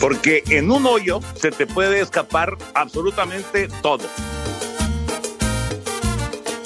[0.00, 4.08] Porque en un hoyo se te puede escapar absolutamente todo.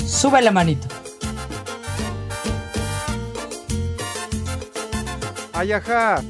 [0.06, 0.86] Sube la manito.
[5.52, 6.22] Ay, ajá.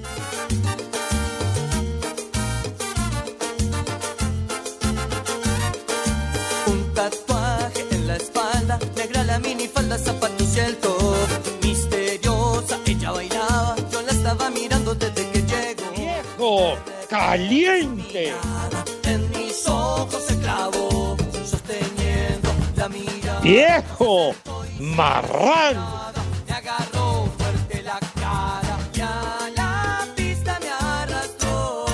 [6.66, 11.28] Un tatuaje en la espalda, negra la minifalda, zapatos y el top.
[11.62, 15.90] Misteriosa, ella bailaba, yo la estaba mirando desde que llegó.
[15.94, 16.93] ¡Viejo!
[17.14, 18.34] ¡Caliente!
[19.04, 21.16] En mis ojos se clavó,
[21.48, 23.40] sosteniendo la mirada.
[23.40, 24.34] ¡Viejo!
[24.80, 25.76] ¡Marrán!
[26.48, 31.86] Me agarró fuerte la cara y a la pista me arrastró.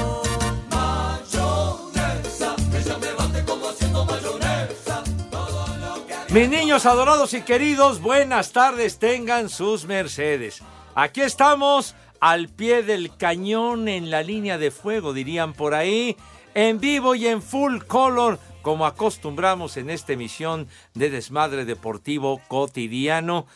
[0.70, 5.04] Mayonesa, ella me bate como haciendo mayonesa.
[5.30, 10.62] Todo lo que Mis niños adorados y queridos, buenas tardes, tengan sus mercedes.
[10.94, 16.16] Aquí estamos al pie del cañón en la línea de fuego, dirían por ahí,
[16.54, 23.46] en vivo y en full color, como acostumbramos en esta emisión de Desmadre Deportivo Cotidiano.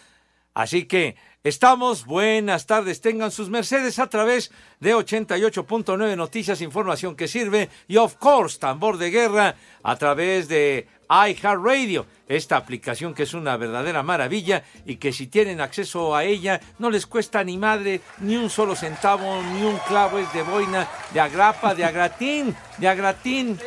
[0.55, 4.51] Así que estamos, buenas tardes, tengan sus mercedes a través
[4.81, 10.89] de 88.9 Noticias, información que sirve y of course, tambor de guerra a través de
[11.09, 16.61] iHeartRadio, esta aplicación que es una verdadera maravilla y que si tienen acceso a ella
[16.79, 20.89] no les cuesta ni madre, ni un solo centavo, ni un clavo, es de boina,
[21.13, 23.59] de agrapa, de agratín, de agratín.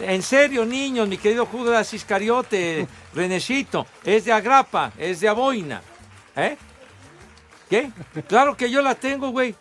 [0.00, 5.82] En serio, niños, mi querido Judas Iscariote, Renecito, es de agrapa, es de aboina.
[6.36, 6.56] ¿Eh?
[7.68, 7.90] ¿Qué?
[8.28, 9.54] Claro que yo la tengo, güey.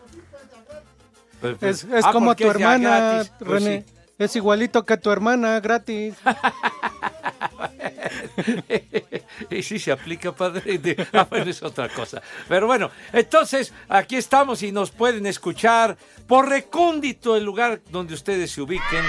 [1.41, 3.31] Pues, Es, es ah, como tu hermana, gratis.
[3.39, 3.83] Pues René.
[3.87, 3.96] sí.
[4.17, 6.15] Es igualito que tu hermana, gratis.
[9.49, 10.77] y sí se aplica, padre.
[10.77, 12.21] De- ah, bueno, es otra cosa.
[12.47, 18.51] Pero bueno, entonces aquí estamos y nos pueden escuchar por recóndito el lugar donde ustedes
[18.51, 19.03] se ubiquen.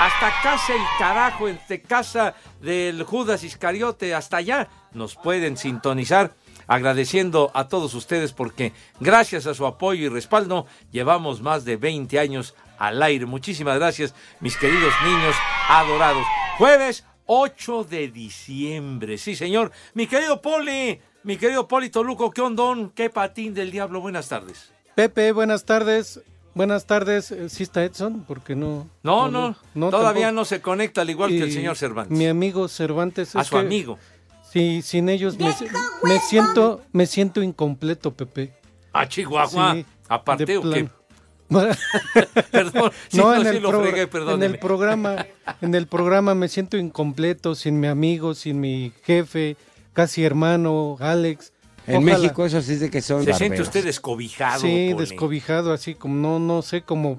[0.00, 6.32] Hasta casa el carajo, entre casa del Judas Iscariote, hasta allá nos pueden sintonizar.
[6.70, 12.18] Agradeciendo a todos ustedes porque gracias a su apoyo y respaldo llevamos más de 20
[12.18, 13.26] años al aire.
[13.26, 15.34] Muchísimas gracias, mis queridos niños
[15.68, 16.24] adorados.
[16.58, 19.18] Jueves 8 de diciembre.
[19.18, 19.70] Sí, señor.
[19.94, 22.90] Mi querido Poli, mi querido Poli Toluco, ¿qué ondón?
[22.94, 24.00] ¿Qué patín del diablo?
[24.00, 24.72] Buenas tardes.
[24.94, 26.20] Pepe, buenas tardes.
[26.54, 27.30] Buenas tardes.
[27.30, 28.24] Eh, ¿Sí está Edson?
[28.26, 28.88] Porque no.
[29.02, 30.40] No, no, no, todavía tampoco.
[30.40, 32.16] no se conecta al igual que el señor Cervantes.
[32.16, 33.36] Mi amigo Cervantes.
[33.36, 33.98] A es su que- amigo.
[34.50, 35.54] Sí, sin ellos me,
[36.02, 38.54] me siento me siento incompleto, Pepe.
[38.94, 39.74] A Chihuahua.
[39.74, 40.88] Sí, Aparte, de ¿o qué?
[42.50, 45.26] Perdón, sí, no, no, en, sí el lo fregué, en el programa,
[45.62, 49.56] en el programa me siento incompleto sin mi amigo, sin mi jefe,
[49.92, 51.52] casi hermano, Alex.
[51.86, 53.68] En Ojalá- México eso sí es de que son Se siente barberos.
[53.68, 54.60] usted descobijado.
[54.60, 55.06] Sí, Poli.
[55.08, 57.18] descobijado, así como no, no sé, como,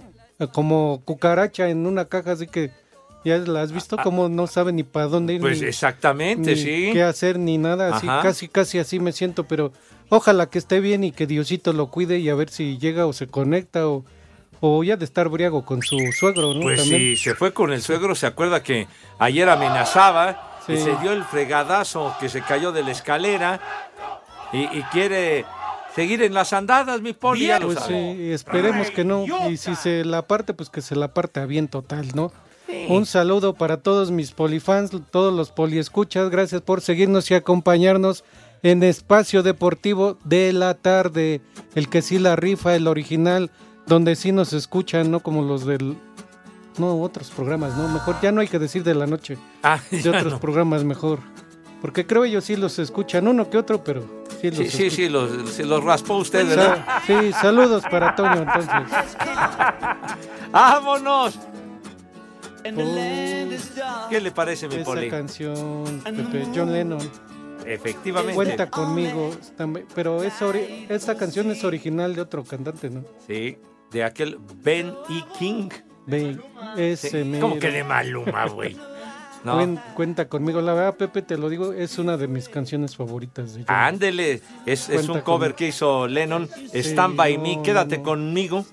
[0.54, 2.70] como cucaracha en una caja, así que
[3.26, 6.62] ya la has visto, como no sabe ni para dónde ir, Pues ni, exactamente, ni
[6.62, 6.90] sí.
[6.94, 8.22] qué hacer, ni nada, así, Ajá.
[8.22, 9.74] casi, casi así me siento, pero
[10.10, 13.14] ojalá que esté bien y que Diosito lo cuide y a ver si llega o
[13.14, 14.06] se conecta o,
[14.62, 16.62] o ya de estar briago con su suegro, ¿no?
[16.62, 17.02] Pues También.
[17.02, 18.88] sí, se fue con el suegro, se acuerda que
[19.20, 20.84] ayer amenazaba y Sí.
[20.84, 23.60] se dio el fregadazo que se cayó de la escalera
[24.54, 25.46] y, y quiere
[25.96, 28.16] seguir en las andadas, mi poli, ya lo Pues sabe.
[28.16, 29.26] sí, esperemos que no.
[29.50, 32.32] Y si se la parte, pues que se la parte a bien total, ¿no?
[32.88, 36.30] Un saludo para todos mis polifans, todos los poliescuchas.
[36.30, 38.24] Gracias por seguirnos y acompañarnos
[38.62, 41.42] en Espacio Deportivo de la Tarde.
[41.74, 43.50] El que sí la rifa, el original,
[43.89, 45.97] donde sí nos escuchan, no como los del.
[46.77, 47.89] No, otros programas, ¿no?
[47.89, 49.38] Mejor ya no hay que decir de la noche.
[49.63, 50.39] Ah, De otros no.
[50.39, 51.19] programas mejor.
[51.81, 54.03] Porque creo ellos sí los escuchan, uno que otro, pero
[54.41, 56.86] sí los Sí, sí, sí, los, se los raspó usted, Sa- ¿verdad?
[57.07, 58.71] sí, saludos para Toño, entonces.
[60.51, 61.39] ¡Vámonos!
[62.75, 65.09] Oh, ¿Qué le parece, mi esa poli?
[65.09, 67.00] canción, Pepe, John Lennon.
[67.65, 68.36] Efectivamente.
[68.36, 69.31] Cuenta conmigo,
[69.95, 73.03] pero es ori- esta canción es original de otro cantante, ¿no?
[73.27, 73.57] Sí,
[73.91, 75.24] de aquel Ben E.
[75.38, 75.69] King.
[76.06, 76.38] Ve,
[76.77, 77.38] ese Sí.
[77.39, 78.75] ¿Cómo que de Maluma, güey?
[79.41, 79.57] No.
[79.57, 83.53] Cuen- cuenta conmigo, la verdad, Pepe, te lo digo, es una de mis canciones favoritas
[83.53, 83.63] de.
[83.68, 88.03] Ándele, es, un cover que hizo Lennon, Stand By no, Me, Quédate no.
[88.03, 88.65] conmigo,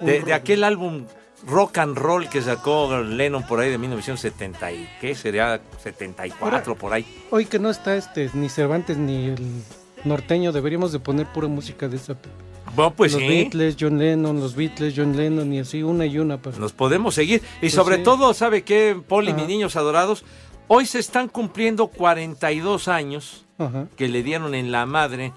[0.00, 1.04] de, de aquel álbum
[1.46, 6.94] rock and roll que sacó Lennon por ahí de 1970 y qué sería 74 por
[6.94, 7.04] ahí.
[7.30, 9.62] Hoy que no está este ni Cervantes ni el
[10.04, 12.14] norteño, deberíamos de poner pura música de esa.
[12.14, 12.30] Pepe.
[12.74, 16.18] Bueno, pues los sí, Beatles, John Lennon, los Beatles, John Lennon y así una y
[16.18, 16.40] una.
[16.40, 16.58] Para...
[16.58, 17.42] nos podemos seguir.
[17.56, 18.02] Y Pues sobre sí.
[18.02, 19.38] todo, ¿sabe qué, Poli, Ajá.
[19.38, 20.24] mis niños adorados?
[20.66, 23.86] Hoy se están cumpliendo 42 años Ajá.
[23.96, 25.32] que le dieron en la madre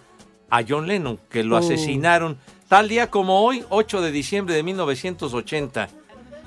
[0.49, 1.59] a John Lennon, que lo Oh.
[1.59, 2.37] asesinaron
[2.69, 5.89] tal día como hoy, 8 de diciembre de 1980.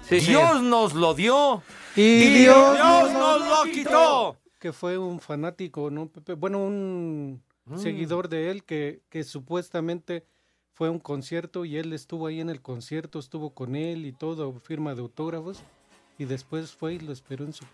[0.08, 0.42] Sí, señor.
[0.42, 1.62] Dios nos lo dio.
[1.94, 4.36] Y, Y Dios, Dios nos lo quitó.
[4.58, 6.10] que fue un fanático, ¿no?
[6.38, 7.78] Bueno, un Mm.
[7.78, 10.24] seguidor de él que, que supuestamente
[10.80, 14.12] fue a un concierto y él estuvo ahí en el concierto, estuvo con él y
[14.12, 15.62] todo, firma de autógrafos,
[16.16, 17.66] y después fue y lo esperó en su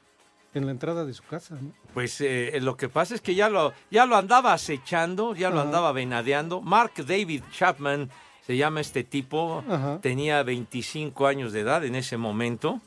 [0.55, 1.71] en la entrada de su casa, ¿no?
[1.95, 5.59] Pues eh, lo que pasa es que ya lo, ya lo andaba acechando, ya lo
[5.61, 5.67] Ajá.
[5.67, 6.61] andaba venadeando.
[6.61, 8.11] Mark David Chapman
[8.45, 10.01] se llama este tipo, Ajá.
[10.01, 12.81] tenía 25 años de edad en ese momento,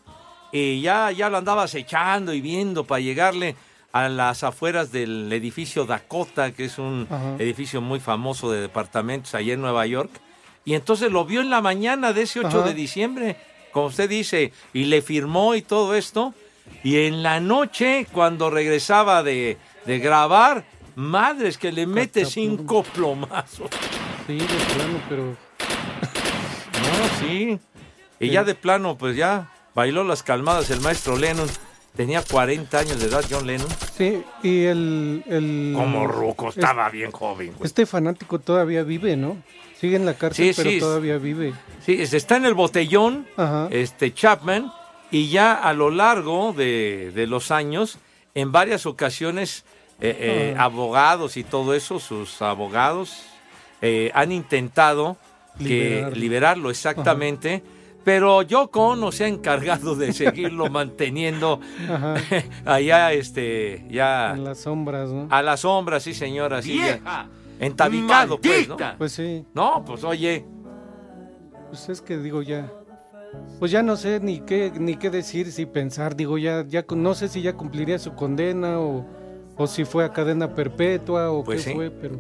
[0.52, 3.56] y ya, ya lo andaba acechando y viendo para llegarle
[3.92, 7.36] a las afueras del edificio Dakota, que es un Ajá.
[7.40, 10.12] edificio muy famoso de departamentos allá en Nueva York.
[10.66, 12.62] Y entonces lo vio en la mañana de ese 8 Ajá.
[12.68, 13.36] de diciembre,
[13.72, 16.34] como usted dice, y le firmó y todo esto.
[16.84, 20.66] Y en la noche, cuando regresaba de, de grabar,
[20.96, 23.70] madres que le mete cinco plomazos.
[24.28, 27.60] Sí, de plano, pero No, sí.
[28.20, 28.32] Y Sí.
[28.32, 31.48] ya de plano, pues ya bailó las calmadas el maestro Lennon.
[31.96, 33.68] Tenía 40 años de edad John Lennon.
[33.98, 35.24] sí, y el...
[35.28, 37.54] el Como ruco, es- estaba bien joven.
[37.58, 37.66] güey.
[37.68, 39.38] Este fanático todavía vive, ¿no?
[39.80, 40.80] Sigue en la cárcel, Sí, pero sí.
[40.80, 41.54] todavía vive.
[41.86, 43.68] Sí, es- está en el botellón, Ajá.
[43.72, 44.72] este Chapman,
[45.12, 47.98] y ya a lo largo de, de los años,
[48.36, 49.66] en varias ocasiones,
[50.00, 50.66] eh, eh, Ah.
[50.66, 53.24] abogados y todo eso, sus abogados,
[53.82, 55.18] eh, han intentado
[55.58, 56.16] que Liberarlo.
[56.16, 57.62] liberarlo exactamente.
[58.10, 61.60] Pero Yoko Ono se ha encargado de seguirlo manteniendo
[62.66, 65.28] allá, este, ya En las sombras, ¿no?
[65.30, 67.28] a la sombra, sí señora, sí, ya, ¡Vieja!
[67.60, 68.78] entabicado, pues, ¿no?
[68.98, 70.44] Pues sí, No, pues oye,
[71.68, 72.72] pues es que digo ya.
[73.60, 77.14] Pues ya no sé ni qué ni qué decir, si pensar, digo ya ya no
[77.14, 79.06] sé si ya cumpliría su condena o,
[79.56, 81.76] o si fue a cadena perpetua o Pues qué sí.
[81.76, 82.16] fue, pero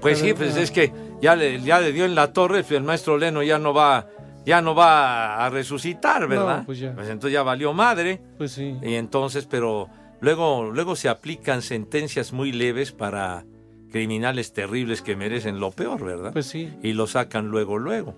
[0.00, 0.92] Pues sí, pues es que
[1.22, 4.08] ya le, ya le dio en la torre, pues el maestro Leno ya no va,
[4.46, 6.62] ya no va a resucitar, ¿verdad?
[6.64, 6.90] pues ya.
[6.90, 8.22] entonces ya valió madre.
[8.38, 8.76] pues sí.
[8.82, 9.88] Y entonces, pero
[10.20, 13.44] luego, luego se aplican sentencias muy leves para
[13.90, 16.32] criminales terribles que merecen lo peor, ¿verdad?
[16.32, 18.14] Pues sí, y lo sacan luego, luego.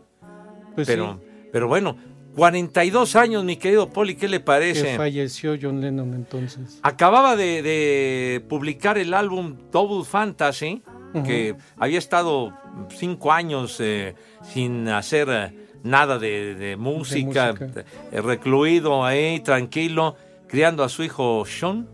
[0.75, 1.48] pues pero, sí.
[1.52, 1.96] pero bueno,
[2.36, 4.96] 42 años, mi querido Poli, ¿qué le Que parece?
[4.96, 6.78] falleció John Lennon entonces.
[6.82, 10.82] Acababa de, de publicar el álbum Double Fantasy,
[11.25, 12.52] que había estado
[12.90, 17.85] cinco años eh, sin hacer eh, nada de, de música, música.
[18.12, 20.16] eh, recluido ahí, tranquilo,
[20.47, 21.88] criando a su hijo Sean.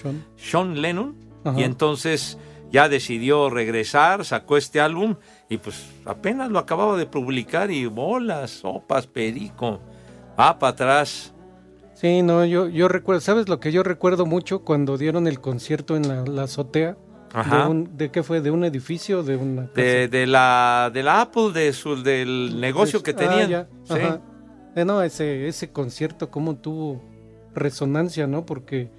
[0.00, 0.24] Sean.
[0.36, 1.58] Sean Lennon, Ajá.
[1.60, 2.38] y entonces
[2.70, 5.16] ya decidió regresar, sacó este álbum
[5.48, 9.80] y pues apenas lo acababa de publicar y bolas, sopas, perico,
[10.38, 11.32] va para atrás.
[11.94, 15.96] Sí, no, yo yo recuerdo, ¿sabes lo que yo recuerdo mucho cuando dieron el concierto
[15.96, 16.96] en la, la azotea?
[17.32, 17.64] Ajá.
[17.64, 18.40] De, un, ¿De qué fue?
[18.40, 19.80] ¿De un edificio de una casa?
[19.80, 23.48] De, de la de la Apple de su del negocio que Ah, tenían.
[23.50, 23.94] ya, Sí.
[23.94, 24.20] ajá.
[24.74, 27.02] Eh, no, ese, ese concierto cómo tuvo
[27.54, 28.44] resonancia, ¿no?
[28.44, 28.90] Porque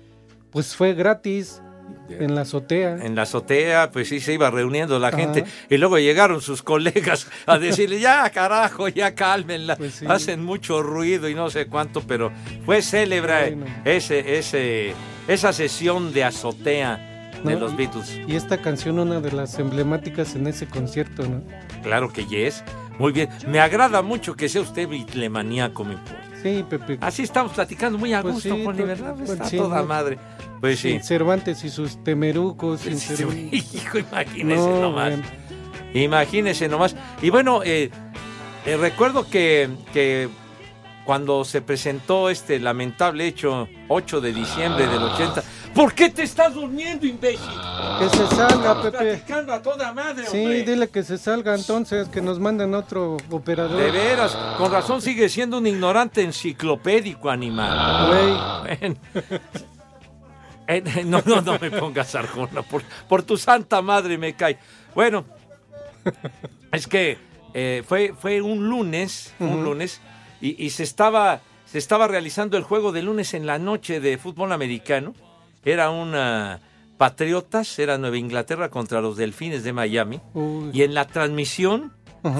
[0.51, 1.61] pues fue gratis
[2.09, 2.97] en la azotea.
[3.05, 5.17] En la azotea, pues sí se iba reuniendo la Ajá.
[5.17, 5.45] gente.
[5.69, 9.75] Y luego llegaron sus colegas a decirle, ya carajo, ya cálmenla.
[9.75, 10.05] Pues sí.
[10.07, 12.31] Hacen mucho ruido y no sé cuánto, pero
[12.65, 13.65] fue célebre Bueno.
[13.85, 14.93] ese, ese,
[15.27, 17.06] esa sesión de azotea
[17.43, 18.19] de los Beatles.
[18.27, 21.41] Y esta canción, una de las emblemáticas en ese concierto, ¿no?
[21.83, 22.63] Claro que yes.
[22.99, 23.29] Muy bien.
[23.47, 26.17] Me agrada mucho que sea usted bitlemaníaco, mi Poli.
[26.41, 26.97] Sí, Pepe.
[27.01, 29.15] Así estamos platicando muy a Pues gusto, sí, Poli, pues, ¿verdad?
[29.17, 29.85] pues Está sí, toda ¿no?
[29.85, 30.17] madre.
[30.59, 30.99] Pues sí.
[31.01, 32.81] Cervantes y sus temerucos.
[32.81, 33.49] sin Sí.
[33.51, 35.13] Hijo, imagínese No, nomás.
[35.93, 36.95] Imagínese nomás.
[37.21, 37.91] Y bueno, eh,
[38.65, 40.29] eh, recuerdo que, que
[41.07, 45.41] cuando se presentó este lamentable hecho 8 de diciembre del 80.
[45.73, 47.47] ¿Por qué te estás durmiendo, imbécil?
[47.97, 48.97] Que se salga, Estamos Pepe.
[48.97, 50.63] platicando a toda madre, Sí, hombre.
[50.63, 53.79] dile que se salga entonces, que nos manden otro operador.
[53.79, 58.07] De veras, con razón sigue siendo un ignorante enciclopédico animal.
[58.09, 58.97] Güey.
[60.69, 64.59] Eh, eh, no, no, no me pongas Arjona, por, por tu santa madre me cae.
[64.93, 65.23] Bueno,
[66.73, 67.17] es que
[67.53, 70.01] eh, fue, fue un lunes, un lunes,
[70.41, 74.17] y, y se estaba se estaba realizando el juego de lunes en la noche de
[74.17, 75.13] fútbol americano.
[75.65, 76.61] Era una
[76.97, 80.19] Patriotas, era Nueva Inglaterra contra los Delfines de Miami.
[80.33, 80.71] Uy.
[80.73, 81.93] Y en la transmisión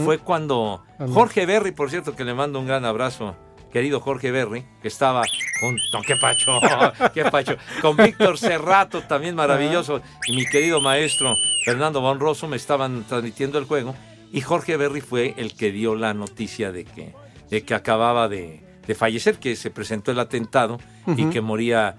[0.04, 0.84] fue cuando.
[1.13, 3.36] Jorge Berry, por cierto, que le mando un gran abrazo,
[3.72, 5.22] querido Jorge Berry, que estaba
[5.62, 6.60] junto, qué pacho,
[7.13, 13.04] qué pacho, con Víctor Cerrato, también maravilloso, y mi querido maestro Fernando Bonroso me estaban
[13.04, 13.94] transmitiendo el juego,
[14.32, 17.13] y Jorge Berry fue el que dio la noticia de que,
[17.50, 20.80] de que acababa de, de fallecer, que se presentó el atentado
[21.16, 21.96] y que moría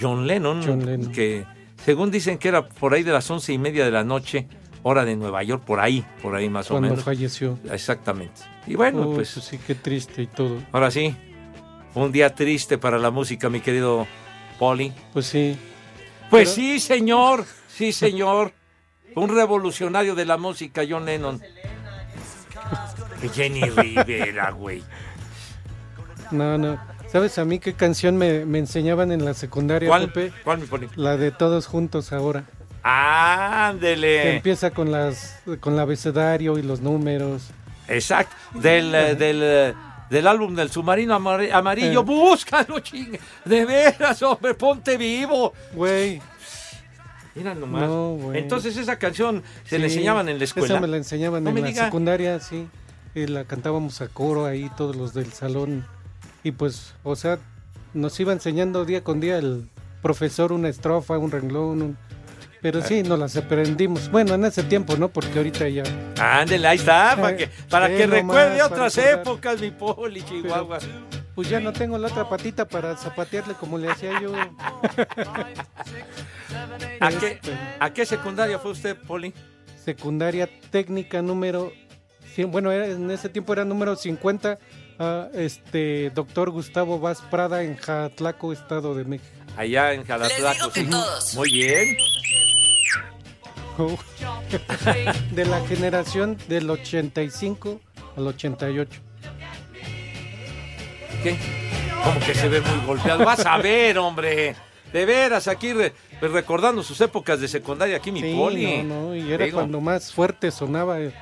[0.00, 1.12] John Lennon, John Lennon.
[1.12, 1.44] que
[1.84, 4.46] según dicen que era por ahí de las once y media de la noche,
[4.84, 7.04] hora de Nueva York, por ahí, por ahí más o Cuando menos.
[7.04, 7.58] falleció.
[7.70, 8.40] Exactamente.
[8.66, 10.58] Y bueno, Uy, pues sí, qué triste y todo.
[10.72, 11.14] ahora sí,
[11.94, 14.06] un día triste para la música, mi querido
[14.58, 14.92] Poli.
[15.12, 15.56] Pues sí.
[16.30, 18.52] Pues Pero- sí, señor, sí, señor.
[19.14, 21.38] Un revolucionario de la música, John Lennon.
[23.28, 24.82] Jenny Rivera, güey.
[26.30, 26.78] No, no.
[27.10, 30.10] ¿Sabes a mí qué canción me, me enseñaban en la secundaria, ¿Cuál?
[30.12, 30.32] Pepe?
[30.44, 30.88] ¿Cuál, mi Poli?
[30.96, 32.44] La de Todos Juntos ahora.
[32.82, 34.36] Que Ándele.
[34.36, 37.50] empieza con las con el abecedario y los números.
[37.86, 38.34] Exacto.
[38.54, 39.74] Del, eh, del, eh,
[40.08, 42.00] del álbum del submarino amar- amarillo.
[42.00, 42.04] Eh.
[42.04, 43.20] Búscalo, chingue.
[43.44, 45.52] De veras, hombre, ponte vivo.
[45.74, 46.20] Güey.
[47.34, 47.82] Mira nomás.
[47.82, 48.32] No.
[48.34, 50.66] Entonces esa canción se le Sí, enseñaban en la escuela.
[50.66, 51.84] Esa me la enseñaban No en me la diga.
[51.84, 52.66] secundaria, sí.
[53.14, 55.84] Y la cantábamos a coro ahí, todos los del salón.
[56.42, 57.38] Y pues, o sea,
[57.94, 59.68] nos iba enseñando día con día el
[60.00, 61.82] profesor una estrofa, un renglón.
[61.82, 61.98] un-
[62.62, 64.10] Pero sí, nos las aprendimos.
[64.10, 65.08] Bueno, en ese tiempo, ¿no?
[65.08, 65.82] Porque ahorita ya.
[66.18, 70.78] Ándele, ahí está, para Eh, que, para eh, que recuerde otras épocas, mi poli, Chihuahua.
[71.34, 74.32] Pues ya no tengo la otra patita para zapatearle como le hacía yo.
[77.00, 77.40] ¿A qué,
[77.80, 79.32] ¿A qué secundaria fue usted, Poli?
[79.84, 81.72] secundaria técnica número.
[82.48, 84.58] Bueno, en ese tiempo era número 50.
[84.98, 89.28] a este doctor Gustavo Vaz Prada en Jatlaco, Estado de México.
[89.56, 90.88] Allá en Jalatlaco, sí.
[91.36, 91.96] Muy bien.
[95.32, 97.80] de la generación del 85
[98.16, 99.00] al 88.
[101.22, 101.36] ¿Qué?
[102.04, 103.24] Como que se ve muy golpeado.
[103.24, 104.54] Vas a ver, hombre.
[104.92, 108.82] De veras, aquí re- recordando sus épocas de secundaria, aquí mi Sí, Poli.
[108.82, 111.14] no, no, y era Digo, cuando más fuerte sonaba eh,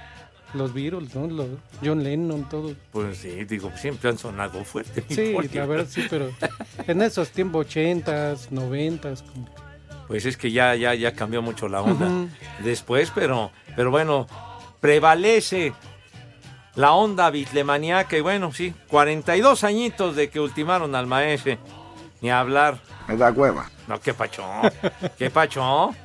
[0.54, 1.26] los Beatles, ¿no?
[1.26, 1.48] Los
[1.84, 2.74] John Lennon, todo.
[2.92, 5.04] Pues sí, digo, siempre han sonado fuerte.
[5.08, 6.30] Sí, la verdad sí, pero
[6.86, 9.48] en esos tiempos 80s, 90s, como
[10.08, 12.28] Pues es que ya, ya, ya cambió mucho la onda
[12.64, 14.26] después, pero, pero bueno,
[14.80, 15.72] prevalece
[16.74, 21.58] la onda bitlemaniaca y bueno, sí, 42 añitos de que ultimaron al maese,
[22.20, 22.78] ni hablar.
[23.08, 23.70] Me da hueva.
[23.86, 24.70] No, qué pachón,
[25.18, 25.96] qué pachón.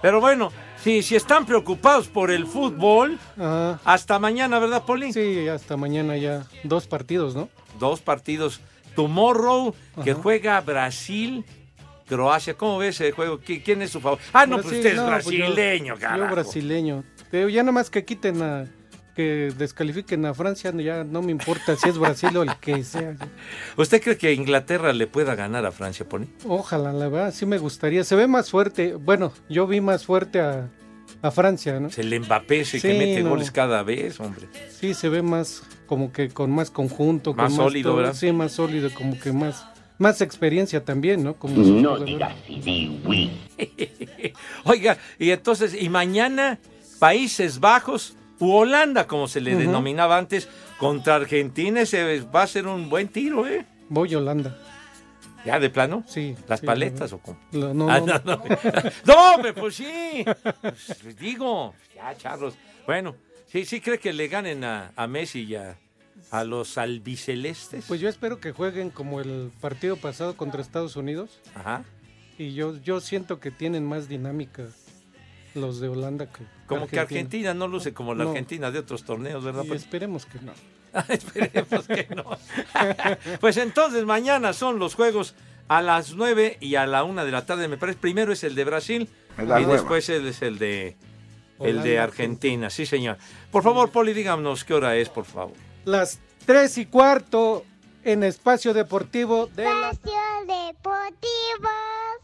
[0.00, 3.80] Pero bueno, sí, si están preocupados por el fútbol, Ajá.
[3.84, 5.12] hasta mañana, ¿verdad, Poli?
[5.12, 7.48] Sí, hasta mañana ya dos partidos, ¿no?
[7.78, 8.60] Dos partidos.
[8.94, 10.20] Tomorrow, que Ajá.
[10.22, 11.44] juega Brasil.
[12.08, 13.38] Croacia, ¿cómo ves ese juego?
[13.38, 14.18] ¿Qui- ¿Quién es su favor?
[14.32, 17.04] Ah, no, pues Brasil, usted es no, pues yo- brasileño, yo, brasileño.
[17.30, 18.64] Pero ya nomás que quiten a
[19.18, 23.16] que descalifiquen a Francia, ya no me importa si es Brasil o el que sea.
[23.76, 26.28] ¿Usted cree que Inglaterra le pueda ganar a Francia, Poli?
[26.46, 28.04] Ojalá, la verdad, sí me gustaría.
[28.04, 28.94] Se ve más fuerte.
[28.94, 30.68] Bueno, yo vi más fuerte a,
[31.20, 31.90] a Francia, ¿no?
[31.90, 33.30] Se le Mbappé ese que mete no.
[33.30, 34.46] goles cada vez, hombre.
[34.70, 37.34] Sí, se ve más como que con más conjunto.
[37.34, 37.96] Más con sólido, todo.
[37.96, 38.14] ¿verdad?
[38.14, 39.66] Sí, más sólido, como que más,
[39.98, 41.34] más experiencia también, ¿no?
[41.34, 42.36] Como No digas.
[44.62, 46.60] Oiga, y entonces, y mañana
[47.00, 52.66] Países Bajos u Holanda, como se le denominaba antes, contra Argentina, ese va a ser
[52.66, 53.66] un buen tiro, ¿eh?
[53.88, 54.56] Voy a Holanda.
[55.44, 56.04] ¿Ya de plano?
[56.06, 56.36] Sí.
[56.46, 57.38] ¿Las sí, paletas la o cómo?
[57.52, 58.06] No, no, Ah, no.
[58.06, 58.42] no, no.
[59.06, 60.24] No, hombre, pues sí.
[60.62, 62.54] Pues, digo, ya, charros.
[62.86, 63.14] Bueno,
[63.46, 65.76] sí, sí cree que le ganen a, a Messi y a,
[66.30, 67.84] a los albicelestes.
[67.86, 71.40] Pues yo espero que jueguen como el partido pasado contra Estados Unidos.
[71.54, 71.84] Ajá.
[72.36, 74.64] Y yo, yo siento que tienen más dinámica
[75.60, 78.30] los de Holanda que Como que Argentina no luce como la No.
[78.30, 79.64] Argentina de otros torneos, ¿verdad?
[79.64, 80.52] Y Pues, esperemos que no.
[81.08, 82.24] esperemos que no.
[83.40, 85.34] pues entonces mañana son los juegos
[85.68, 87.98] a las 9 y a la 1 de la tarde, me parece.
[87.98, 89.60] Primero es el de Brasil y hueva.
[89.72, 90.96] después es el de
[91.60, 91.98] el de.
[91.98, 92.70] Argentina.
[92.70, 93.18] Sí, señor.
[93.50, 95.54] Por favor, Poli, díganos qué hora es, por favor.
[95.84, 97.64] Las tres y cuarto
[98.08, 99.90] en Espacio Deportivo de la...
[99.90, 100.12] Espacio
[100.46, 101.68] Deportivo.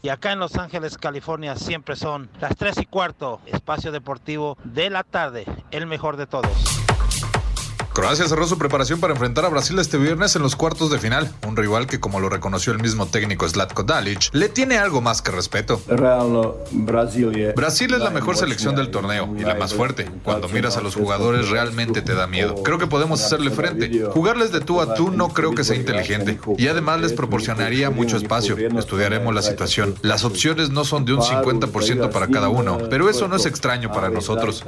[0.01, 4.89] Y acá en Los Ángeles, California, siempre son las 3 y cuarto, espacio deportivo de
[4.89, 6.84] la tarde, el mejor de todos.
[7.95, 11.33] Croacia cerró su preparación para enfrentar a Brasil este viernes en los cuartos de final,
[11.47, 15.21] un rival que como lo reconoció el mismo técnico Zlatko Dalic, le tiene algo más
[15.21, 15.81] que respeto.
[17.55, 20.11] Brasil es la mejor selección del torneo y la más fuerte.
[20.25, 22.55] Cuando miras a los jugadores realmente te da miedo.
[22.63, 23.89] Creo que podemos hacerle frente.
[24.11, 28.17] Jugarles de tú a tú no creo que sea inteligente y además les proporcionaría mucho
[28.17, 28.57] espacio.
[28.57, 29.95] Estudiaremos la situación.
[30.01, 33.89] Las opciones no son de un 50% para cada uno, pero eso no es extraño
[33.93, 34.65] para nosotros.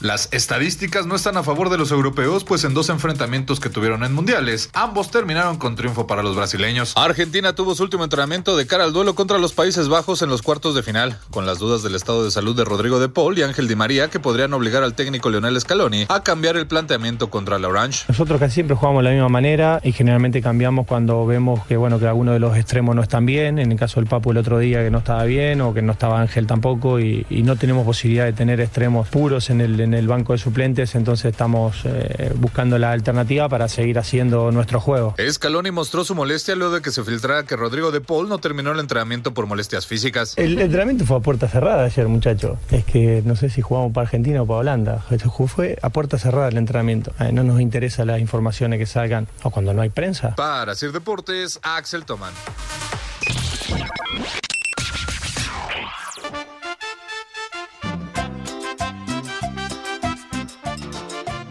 [0.00, 4.04] Las estadísticas no están a favor de los europeos, pues en dos enfrentamientos que tuvieron
[4.04, 6.92] en mundiales, ambos terminaron con triunfo para los brasileños.
[6.96, 10.42] Argentina tuvo su último entrenamiento de cara al duelo contra los Países Bajos en los
[10.42, 13.42] cuartos de final, con las dudas del estado de salud de Rodrigo de Paul y
[13.42, 17.58] Ángel Di María que podrían obligar al técnico Leonel Scaloni a cambiar el planteamiento contra
[17.58, 18.04] la Orange.
[18.08, 21.98] Nosotros casi siempre jugamos de la misma manera y generalmente cambiamos cuando vemos que bueno
[21.98, 24.58] que alguno de los extremos no están bien, en el caso del Papu el otro
[24.58, 27.84] día que no estaba bien o que no estaba Ángel tampoco y, y no tenemos
[27.84, 32.32] posibilidad de tener extremos puros en el, en el banco de suplentes, entonces estamos eh,
[32.34, 35.14] buscando la alternativa para seguir haciendo nuestro juego.
[35.30, 38.72] Scaloni mostró su molestia luego de que se filtrara que Rodrigo de Paul no terminó
[38.72, 40.34] el entrenamiento por molestias físicas.
[40.36, 42.58] El entrenamiento fue a puerta cerrada ayer, muchacho.
[42.72, 45.04] Es que no sé si jugamos para Argentina o para Holanda.
[45.46, 47.12] Fue a puerta cerrada el entrenamiento.
[47.20, 50.34] Eh, no nos interesa las informaciones que salgan o cuando no hay prensa.
[50.34, 52.34] Para Sir Deportes, Axel Toman.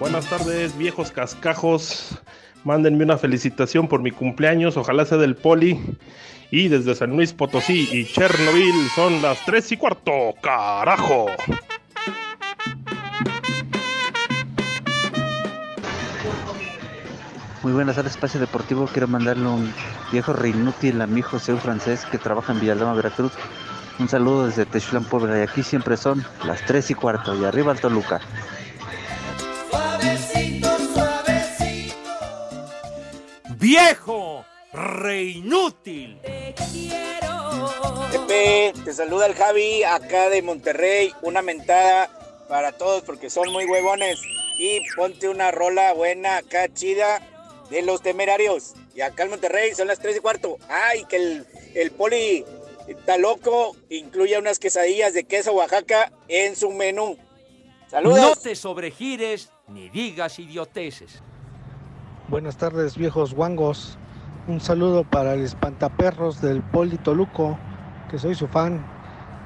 [0.05, 2.19] Buenas tardes, viejos cascajos.
[2.63, 5.79] Mándenme una felicitación por mi cumpleaños, ojalá sea del poli.
[6.51, 11.25] Y desde San Luis Potosí y Chernobyl son las 3 y cuarto, carajo.
[17.63, 18.85] Muy buenas tardes, Espacio Deportivo.
[18.85, 19.73] Quiero mandarle un
[20.11, 23.31] viejo reinútil a mi hijo Seu Francés que trabaja en Villaloma, Veracruz.
[23.97, 25.39] Un saludo desde Techlan, Puebla.
[25.39, 27.35] Y aquí siempre son las 3 y cuarto.
[27.35, 28.21] Y arriba el Toluca.
[29.75, 31.95] Suavecito, suavecito.
[33.57, 34.45] ¡Viejo!
[34.71, 36.19] ¡Reinútil!
[38.11, 41.13] Pepe, te saluda el Javi acá de Monterrey.
[41.21, 42.09] Una mentada
[42.47, 44.17] para todos porque son muy huevones.
[44.57, 47.19] Y ponte una rola buena acá chida
[47.69, 48.75] de los temerarios.
[48.95, 50.57] Y acá en Monterrey son las 3 y cuarto.
[50.69, 52.45] Ay, que el, el poli
[52.87, 53.75] está loco.
[53.89, 57.17] Incluye unas quesadillas de queso Oaxaca en su menú.
[57.89, 58.19] Saludos.
[58.19, 61.21] No te sobregires ni digas idioteces.
[62.27, 63.97] Buenas tardes, viejos guangos.
[64.47, 67.57] Un saludo para el espantaperros del Poli Toluco,
[68.09, 68.85] que soy su fan.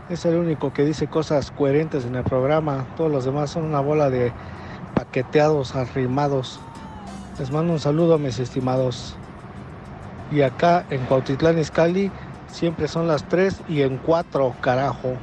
[0.09, 2.85] Es el único que dice cosas coherentes en el programa.
[2.97, 4.33] Todos los demás son una bola de
[4.95, 6.59] paqueteados, arrimados.
[7.37, 9.15] Les mando un saludo, mis estimados.
[10.31, 12.11] Y acá en Cuautitlán Izcalli
[12.47, 15.13] siempre son las 3 y en 4, carajo.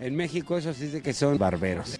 [0.00, 1.98] En México eso sí dice que son barberos.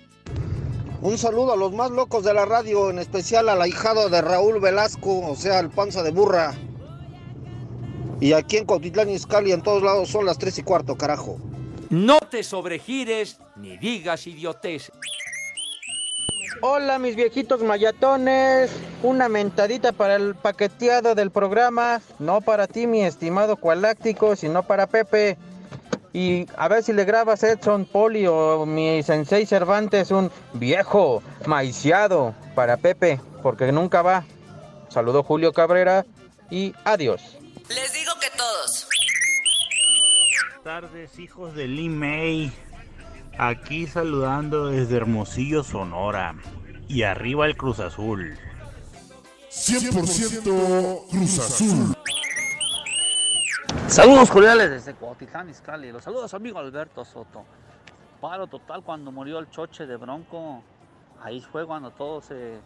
[1.02, 4.60] Un saludo a los más locos de la radio, en especial al ahijado de Raúl
[4.60, 6.54] Velasco, o sea, el panza de burra.
[8.18, 11.38] Y aquí en Cuautitlán Izcalli en todos lados son las 3 y cuarto, carajo.
[11.90, 14.90] No te sobregires ni digas idioteces.
[16.62, 18.70] Hola mis viejitos mayatones,
[19.02, 24.86] una mentadita para el paqueteado del programa, no para ti mi estimado cualáctico, sino para
[24.86, 25.36] Pepe.
[26.16, 32.34] Y a ver si le grabas Edson Poli o mi sensei Cervantes un viejo maiciado
[32.54, 34.24] para Pepe, porque nunca va.
[34.88, 36.06] Saludo Julio Cabrera
[36.48, 37.36] y adiós.
[37.68, 38.88] Les digo que todos.
[40.40, 42.50] Buenas tardes, hijos de Lee May.
[43.36, 46.34] Aquí saludando desde Hermosillo, Sonora.
[46.88, 48.38] Y arriba el Cruz Azul.
[49.50, 51.94] 100% Cruz Azul.
[53.88, 55.92] Saludos cordiales desde Cuautitlán, Izcalli.
[55.92, 57.44] Los saludos amigo Alberto Soto.
[58.20, 60.62] Paro total cuando murió el choche de Bronco.
[61.22, 62.58] Ahí fue cuando todo se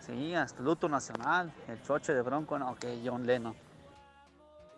[0.00, 1.50] seguía, hasta luto nacional.
[1.66, 3.54] El choche de Bronco, no, que John Lennon.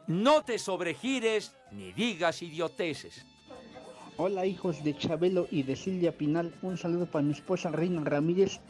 [0.06, 3.26] No te sobregires ni digas idioteces.
[4.16, 8.60] Hola hijos de Chabelo y de Silvia Pinal, un saludo para mi esposa Reina Ramírez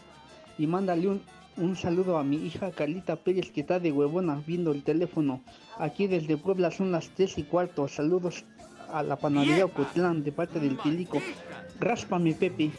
[0.56, 1.22] y mándale un,
[1.58, 5.42] un saludo a mi hija Carlita Pérez que está de huevona viendo el teléfono.
[5.78, 7.88] Aquí desde Puebla son las 3 y cuarto.
[7.88, 8.44] Saludos
[8.90, 11.20] a la panadería Ocotlán de parte del Tilico.
[11.80, 12.70] Ráspame Pepe.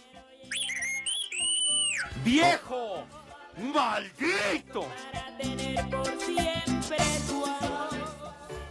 [2.24, 3.04] ¡Viejo!
[3.74, 4.86] ¡Maldito!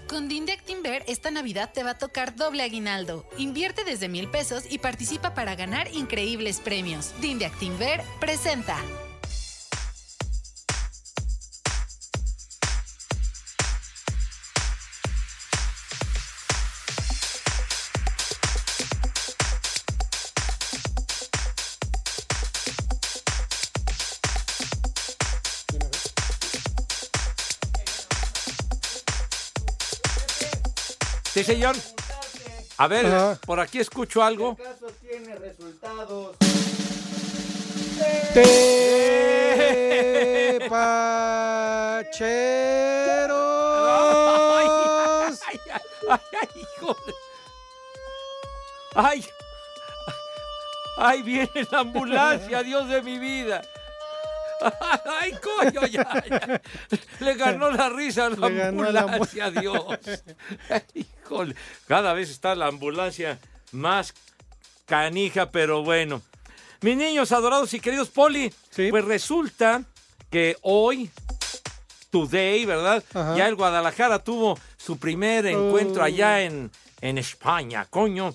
[0.09, 3.25] Con Dinde Actinver esta Navidad te va a tocar doble aguinaldo.
[3.37, 7.15] Invierte desde mil pesos y participa para ganar increíbles premios.
[7.21, 8.77] Dinde Actinver presenta.
[31.39, 31.77] Sí, señor.
[32.79, 33.39] A ver, Ajá.
[33.47, 34.57] por aquí escucho algo.
[35.01, 36.37] tiene resultados.
[43.29, 45.39] Tepacheros.
[45.47, 45.61] Ay,
[46.09, 47.15] ay, ay, híjole.
[48.95, 49.25] Ay,
[50.97, 53.63] ay, viene la ambulancia, Dios de mi vida.
[55.21, 56.63] Ay, coño, ya, ya.
[57.21, 59.85] Le ganó la risa a la Le ganó la ambulancia, Dios.
[60.95, 61.55] Híjole,
[61.87, 63.39] cada vez está la ambulancia
[63.73, 64.15] más
[64.87, 66.23] canija, pero bueno.
[66.81, 68.53] Mis niños adorados y queridos Poli,
[68.91, 69.83] pues resulta
[70.31, 71.11] que hoy,
[72.11, 73.03] today, ¿verdad?
[73.15, 73.37] Ajá.
[73.37, 76.05] Ya el Guadalajara tuvo su primer encuentro Oh.
[76.05, 78.35] allá en, en España, coño.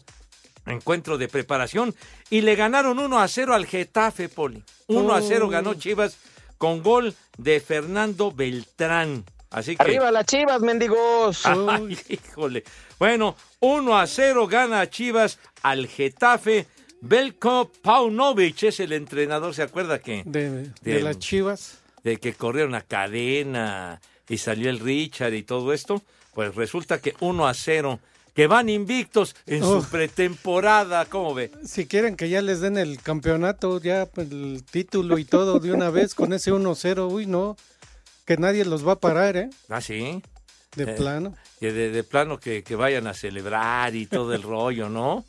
[0.65, 1.93] Encuentro de preparación.
[2.29, 4.63] Y le ganaron 1 a 0 al Getafe, Poli.
[4.87, 5.49] 1 a 0 Oh.
[5.49, 6.17] ganó Chivas
[6.57, 9.25] con gol de Fernando Beltrán.
[9.49, 9.83] Así que.
[9.83, 11.45] Arriba las chivas, mendigos.
[11.45, 12.63] Ay, híjole.
[12.97, 16.65] Bueno, 1 a 0 gana Chivas al Getafe.
[17.01, 20.23] Belko Paunovic es el entrenador, ¿se acuerda que?
[20.25, 21.79] De, de De- las chivas.
[22.03, 23.99] de que corrieron a cadena
[24.29, 26.01] y salió el Richard y todo esto,
[26.33, 27.99] pues resulta que 1 a 0,
[28.33, 31.51] que van invictos en su pretemporada, ¿cómo ve?
[31.63, 35.71] Si quieren que ya les den el campeonato, ya pues, el título y todo de
[35.71, 37.55] una vez con ese 1-0, uy, no,
[38.25, 39.49] que nadie los va a parar, ¿eh?
[39.69, 40.21] Ah, sí.
[40.75, 41.35] De Eh, plano.
[41.59, 45.23] Que de, de plano que, que vayan a celebrar y todo el rollo, ¿no?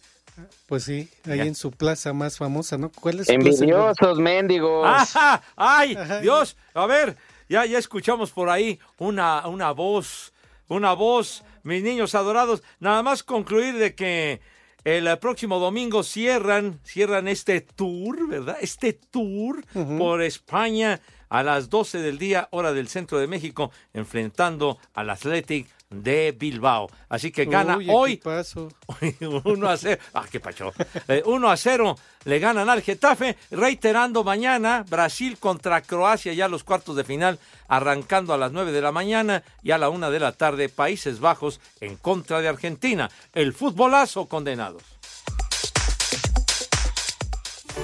[0.66, 1.44] Pues sí, ahí Ya.
[1.44, 2.90] en su plaza más famosa, ¿no?
[2.90, 3.48] ¿Cuál es su plaza?
[3.50, 4.84] Envidiosos, mendigos.
[4.86, 5.42] ¡Ajá!
[5.54, 5.96] ¡Ay!
[6.22, 7.16] Dios, a ver,
[7.48, 10.32] ya, ya escuchamos por ahí una, una voz,
[10.68, 12.62] una voz, mis niños adorados.
[12.78, 14.40] Nada más concluir de que
[14.84, 18.58] el eh, próximo domingo cierran, cierran este tour, ¿verdad?
[18.60, 19.64] Este tour
[19.98, 25.66] por España a las 12 del día, hora del centro de México, enfrentando al Athletic
[26.02, 26.90] de Bilbao.
[27.08, 28.68] Así que gana Uy, hoy equipazo.
[29.44, 30.02] 1 a 0.
[30.14, 30.72] Ah, qué pacho.
[31.08, 36.64] Eh, 1 a 0 le ganan al Getafe, reiterando mañana Brasil contra Croacia ya los
[36.64, 40.20] cuartos de final, arrancando a las 9 de la mañana y a la 1 de
[40.20, 43.10] la tarde Países Bajos en contra de Argentina.
[43.34, 44.93] El futbolazo condenados.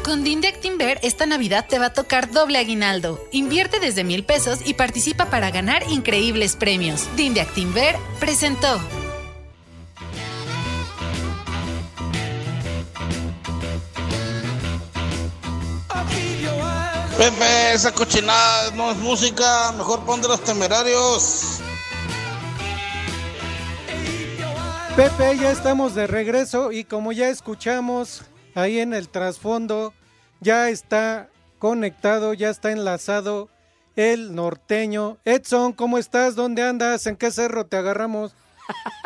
[0.04, 3.22] Con Dindeck Timber esta Navidad te va a tocar doble aguinaldo.
[3.32, 7.08] Invierte desde mil pesos y participa para ganar increíbles premios.
[7.16, 8.80] Dindeck Timber presentó.
[17.18, 21.58] Pepe, esa cochinada no es música, mejor pon de los temerarios.
[24.96, 28.22] Pepe, ya estamos de regreso y como ya escuchamos
[28.54, 29.92] ahí en el trasfondo,
[30.40, 33.48] ya está conectado, ya está enlazado
[33.96, 35.18] el norteño.
[35.24, 36.36] Edson, ¿cómo estás?
[36.36, 37.06] ¿Dónde andas?
[37.06, 38.34] ¿En qué cerro te agarramos?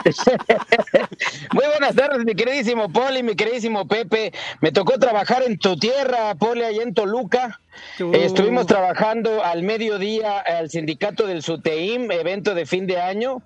[1.53, 4.33] Muy buenas tardes, mi queridísimo Poli, mi queridísimo Pepe.
[4.61, 7.61] Me tocó trabajar en tu tierra, Poli, allá en Toluca.
[7.99, 13.43] Eh, Estuvimos trabajando al mediodía al sindicato del SUTEIM, evento de fin de año.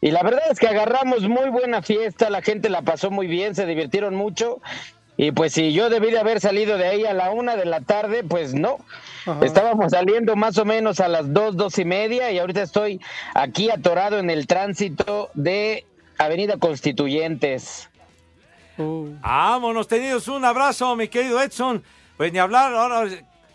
[0.00, 3.54] Y la verdad es que agarramos muy buena fiesta, la gente la pasó muy bien,
[3.54, 4.60] se divirtieron mucho.
[5.22, 7.82] Y pues si yo debí de haber salido de ahí a la una de la
[7.82, 8.78] tarde, pues no.
[9.26, 9.44] Ajá.
[9.44, 13.02] Estábamos saliendo más o menos a las dos, dos y media y ahorita estoy
[13.34, 15.84] aquí atorado en el tránsito de
[16.16, 17.90] Avenida Constituyentes.
[18.78, 19.10] Uh.
[19.20, 21.84] Vámonos, tenidos un abrazo, mi querido Edson.
[22.16, 23.06] Pues ni hablar, ahora,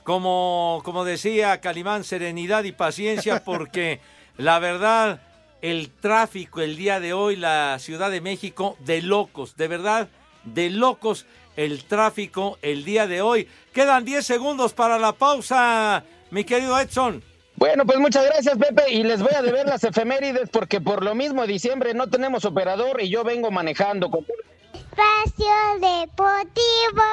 [0.03, 4.01] como, como decía Calimán, serenidad y paciencia, porque
[4.37, 5.19] la verdad,
[5.63, 10.09] el tráfico el día de hoy, la Ciudad de México, de locos, de verdad,
[10.43, 13.47] de locos el tráfico el día de hoy.
[13.73, 17.23] Quedan 10 segundos para la pausa, mi querido Edson.
[17.55, 18.91] Bueno, pues muchas gracias, Pepe.
[18.91, 23.01] Y les voy a deber las efemérides porque por lo mismo diciembre no tenemos operador
[23.01, 24.09] y yo vengo manejando.
[24.09, 24.25] Con...
[24.73, 25.45] Espacio
[25.79, 27.03] Deportivo.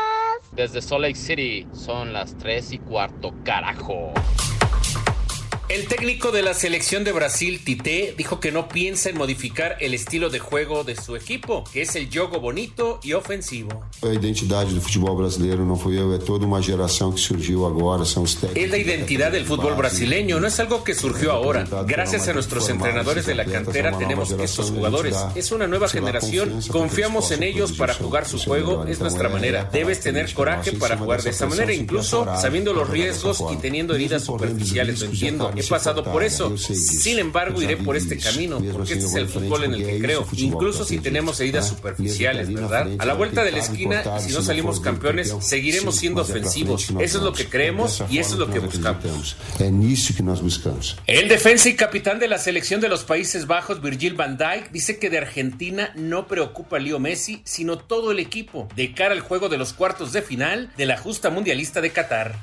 [0.52, 4.12] Desde Salt Lake City son las 3 y cuarto, carajo.
[5.72, 9.94] El técnico de la selección de Brasil, Tite, dijo que no piensa en modificar el
[9.94, 13.82] estilo de juego de su equipo, que es el jogo bonito y ofensivo.
[14.02, 18.04] A identidade do futebol brasileiro não fui eu, é toda uma geração que surgiu agora,
[18.04, 18.62] são os técnicos.
[18.62, 21.64] Es la identidad del fútbol brasileño, no es algo que surgió ahora.
[21.86, 25.16] Gracias a nuestros entrenadores de la cantera tenemos estos jugadores.
[25.34, 29.70] Es una nueva generación, confiamos en ellos para jugar su juego, es nuestra manera.
[29.72, 34.22] Debes tener coraje para jugar de esa manera, incluso sabiendo los riesgos y teniendo heridas
[34.24, 35.50] superficiales, lo entiendo.
[35.66, 36.56] He pasado por eso.
[36.56, 40.26] Sin embargo, iré por este camino, porque este es el fútbol en el que creo.
[40.32, 42.88] Incluso si tenemos heridas superficiales, ¿verdad?
[42.98, 46.90] A la vuelta de la esquina, si no salimos campeones, seguiremos siendo ofensivos.
[47.00, 49.36] Eso es lo que creemos y eso es lo que buscamos.
[51.06, 54.98] El defensa y capitán de la selección de los Países Bajos, Virgil van Dijk, dice
[54.98, 59.20] que de Argentina no preocupa a Leo Messi, sino todo el equipo, de cara al
[59.20, 62.38] juego de los cuartos de final de la justa mundialista de Qatar.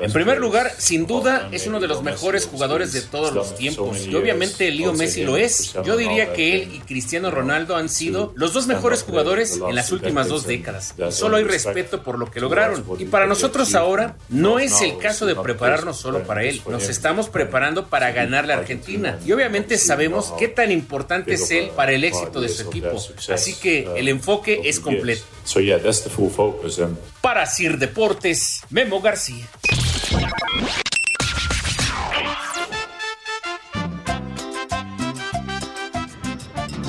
[0.00, 4.08] En primer lugar, sin duda, es uno de los mejores jugadores de todos los tiempos.
[4.08, 5.72] Y obviamente Leo Messi lo es.
[5.84, 9.92] Yo diría que él y Cristiano Ronaldo han sido los dos mejores jugadores en las
[9.92, 10.96] últimas dos décadas.
[11.10, 12.84] Solo hay respeto por lo que lograron.
[12.98, 16.60] Y para nosotros ahora no es el caso de prepararnos solo para él.
[16.68, 19.16] Nos estamos preparando para ganar la Argentina.
[19.24, 23.00] Y obviamente sabemos qué tan importante es él para el éxito de su equipo.
[23.32, 25.22] Así que el enfoque es completo.
[27.20, 29.48] Para Sir Deportes, Memo García.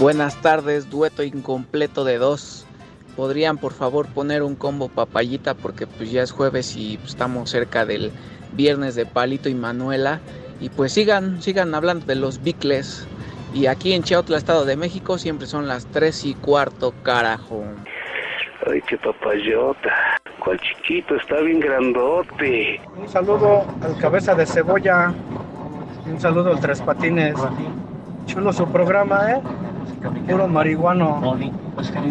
[0.02, 2.66] Buenas tardes, dueto incompleto de dos.
[3.16, 7.52] ¿Podrían por favor poner un combo papayita porque pues ya es jueves y pues, estamos
[7.52, 8.12] cerca del
[8.54, 10.20] viernes de Palito y Manuela?
[10.60, 13.08] Y pues sigan, sigan hablando de los bicles.
[13.54, 17.64] Y aquí en Chiautla, Estado de México, siempre son las 3 y cuarto, carajo.
[18.66, 20.18] Ay, qué papayota.
[20.40, 22.82] Cuál chiquito, está bien grandote.
[22.98, 25.14] Un saludo al cabeza de cebolla.
[26.08, 27.36] Un saludo al Tres Patines.
[28.26, 29.42] Chulo su programa, ¿eh?
[30.02, 31.38] Puro marihuano.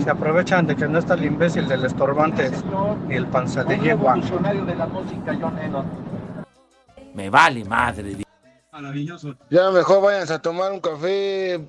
[0.02, 2.50] Se aprovechan de que no está el imbécil del estorbante
[3.08, 4.16] ni el panza de yegua.
[7.14, 8.16] Me vale madre.
[9.50, 11.60] Ya mejor váyanse a tomar un café.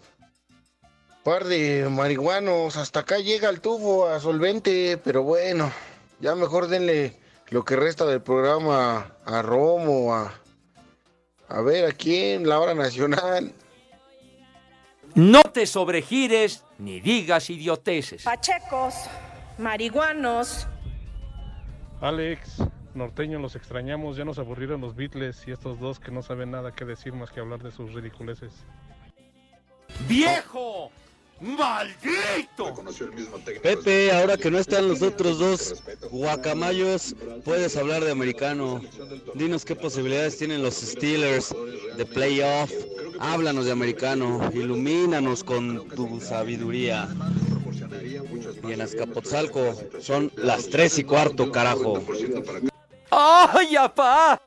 [1.23, 2.77] Par de marihuanos.
[2.77, 4.99] Hasta acá llega el tubo a solvente.
[5.03, 5.71] Pero bueno,
[6.19, 10.31] ya mejor denle lo que resta del programa a Romo, a,
[11.49, 13.53] a ver a quién, la hora nacional.
[15.15, 18.23] No te sobregires ni digas idioteces.
[18.23, 18.93] Pachecos,
[19.57, 20.67] marihuanos.
[21.99, 26.51] Alex, norteño, los extrañamos, ya nos aburrieron los Beatles y estos dos que no saben
[26.51, 28.53] nada que decir más que hablar de sus ridiculeces.
[30.07, 30.91] ¡Viejo!
[31.41, 32.83] ¡Maldito!
[33.63, 38.79] Pepe, ahora que no están los otros dos guacamayos, puedes hablar de americano.
[39.33, 41.55] Dinos qué posibilidades tienen los Steelers
[41.97, 42.71] de playoff.
[43.19, 47.09] Háblanos de americano, ilumínanos con tu sabiduría.
[48.67, 52.03] Y en Azcapotzalco son las tres y cuarto, carajo.
[53.09, 54.39] ¡Ay, apá!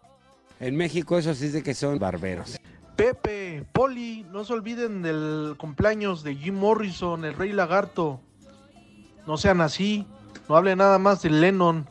[0.61, 2.57] En México eso sí es de que son barberos.
[2.97, 8.21] Pepe, Poli, no se olviden del cumpleaños de Jim Morrison, el rey lagarto.
[9.27, 10.07] No sean así,
[10.49, 11.89] no hable nada más de Lennon.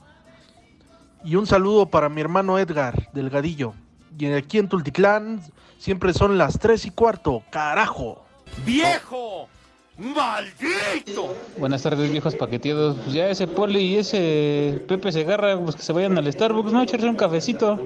[1.25, 3.73] Y un saludo para mi hermano Edgar, Delgadillo.
[4.17, 5.41] Y aquí en Tultitlán
[5.77, 8.23] siempre son las tres y cuarto, carajo.
[8.65, 9.49] ¡Viejo!
[9.97, 11.35] ¡Maldito!
[11.57, 12.97] Buenas tardes, viejos paqueteados.
[12.97, 16.71] Pues ya ese Poli y ese Pepe se agarra, pues que se vayan al Starbucks,
[16.71, 16.81] ¿no?
[16.81, 17.79] Echarse un cafecito.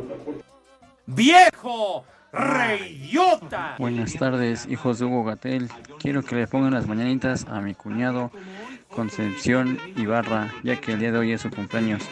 [1.06, 2.04] ¡Viejo!
[2.34, 3.76] ¡Reidiota!
[3.80, 5.70] Buenas tardes, hijos de Hugo Gatel.
[6.00, 8.32] Quiero que le pongan las mañanitas a mi cuñado
[8.90, 12.04] Concepción Ibarra, ya que el día de hoy es su cumpleaños.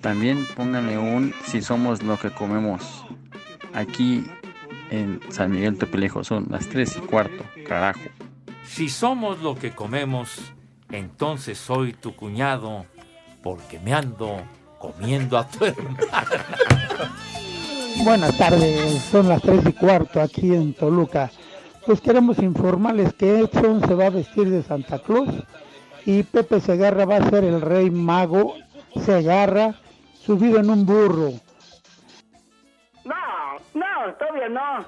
[0.00, 3.04] También pónganle un si somos lo que comemos.
[3.72, 4.24] Aquí
[4.90, 8.00] en San Miguel Tepelejo son las 3 y cuarto, carajo.
[8.64, 10.52] Si somos lo que comemos,
[10.90, 12.86] entonces soy tu cuñado,
[13.42, 14.42] porque me ando
[14.78, 15.98] comiendo a tu hermana.
[18.04, 21.30] Buenas tardes, son las tres y cuarto aquí en Toluca.
[21.84, 25.28] Pues queremos informarles que Edson se va a vestir de Santa Claus
[26.04, 28.54] y Pepe Segarra va a ser el rey mago
[29.04, 29.74] Segarra
[30.24, 31.32] subido en un burro.
[33.04, 33.14] No,
[33.74, 34.86] no, todavía no.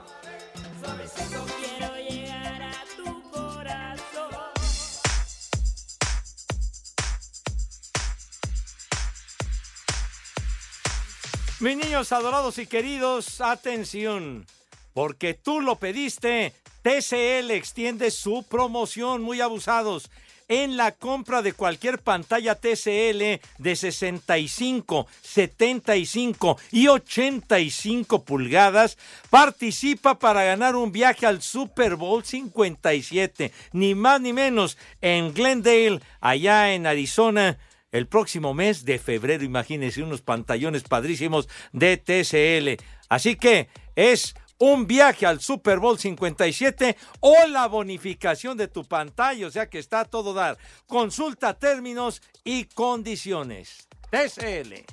[11.61, 14.47] Mis niños adorados y queridos, atención,
[14.95, 20.09] porque tú lo pediste, TCL extiende su promoción, muy abusados.
[20.47, 28.97] En la compra de cualquier pantalla TCL de 65, 75 y 85 pulgadas,
[29.29, 36.01] participa para ganar un viaje al Super Bowl 57, ni más ni menos, en Glendale,
[36.21, 37.59] allá en Arizona
[37.93, 39.45] el próximo mes de febrero.
[39.45, 42.83] Imagínense unos pantallones padrísimos de TCL.
[43.09, 49.47] Así que es un viaje al Super Bowl 57 o la bonificación de tu pantalla,
[49.47, 50.59] o sea que está a todo dar.
[50.87, 53.89] Consulta términos y condiciones.
[54.11, 54.85] TCL.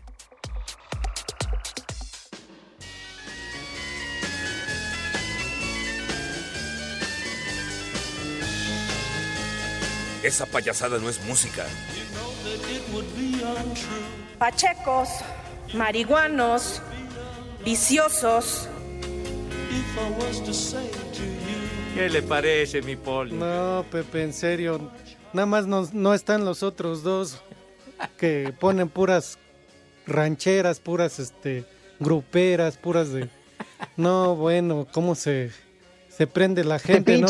[10.23, 11.67] Esa payasada no es música.
[14.37, 15.09] Pachecos,
[15.73, 16.81] marihuanos,
[17.63, 18.69] viciosos.
[21.95, 23.33] ¿Qué le parece, mi Poli?
[23.33, 24.91] No, Pepe, en serio.
[25.33, 27.41] Nada más no, no están los otros dos
[28.17, 29.37] que ponen puras
[30.05, 31.65] rancheras, puras este
[31.99, 33.29] gruperas, puras de.
[33.97, 35.51] No, bueno, cómo se,
[36.09, 37.27] se prende la gente, ¿no?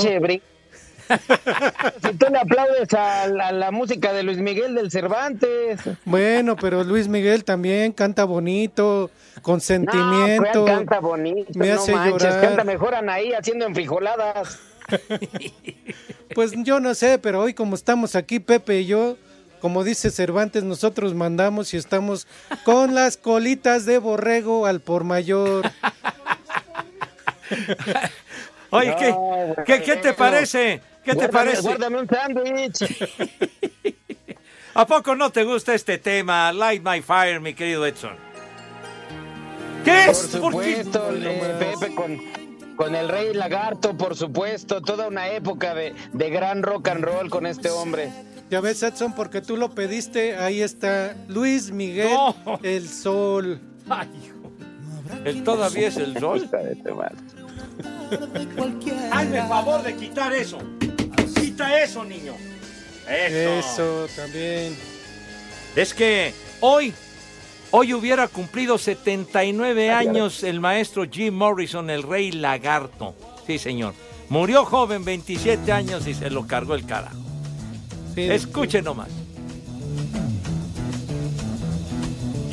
[2.04, 5.80] Si tú le aplaudes a la, la música de Luis Miguel del Cervantes.
[6.06, 9.10] Bueno, pero Luis Miguel también canta bonito,
[9.42, 10.60] con sentimiento.
[10.60, 12.42] No, canta bonito, Me no hace manches, llorar.
[12.42, 14.60] canta mejor Anaí haciendo enfrijoladas.
[16.34, 19.18] Pues yo no sé, pero hoy como estamos aquí, Pepe y yo,
[19.62, 22.28] como dice Cervantes, nosotros mandamos y estamos
[22.64, 25.64] con las colitas de borrego al por mayor.
[28.72, 29.16] Oye, ¿qué,
[29.66, 30.82] qué, qué te parece?
[31.06, 31.62] ¿Qué te parece?
[31.62, 32.84] Guárdame un sándwich.
[34.74, 36.52] ¿A poco no te gusta este tema?
[36.52, 38.16] Light My Fire, mi querido Edson.
[39.86, 40.28] ¿Qué es?
[40.40, 40.84] Por ¿Por qué?
[40.84, 42.20] supuesto, eh, Pepe, con,
[42.76, 44.82] con el Rey Lagarto, por supuesto.
[44.82, 48.12] Toda una época de, de gran rock and roll con este hombre.
[48.50, 52.18] Ya ves, Edson, porque tú lo pediste, ahí está Luis Miguel,
[52.64, 53.60] el sol.
[53.90, 54.36] Ay, hijo.
[55.24, 56.50] Él todavía es el sol.
[59.12, 60.58] Hazme el favor de quitar eso.
[61.36, 62.34] Quita eso, niño.
[63.08, 63.60] Eso.
[63.60, 64.76] Eso, también.
[65.76, 66.94] Es que hoy,
[67.72, 73.16] hoy hubiera cumplido 79 años el maestro Jim Morrison, el rey lagarto.
[73.46, 73.94] Sí, señor.
[74.30, 77.18] Murió joven, 27 años, y se lo cargó el carajo.
[78.16, 79.10] Escuche nomás.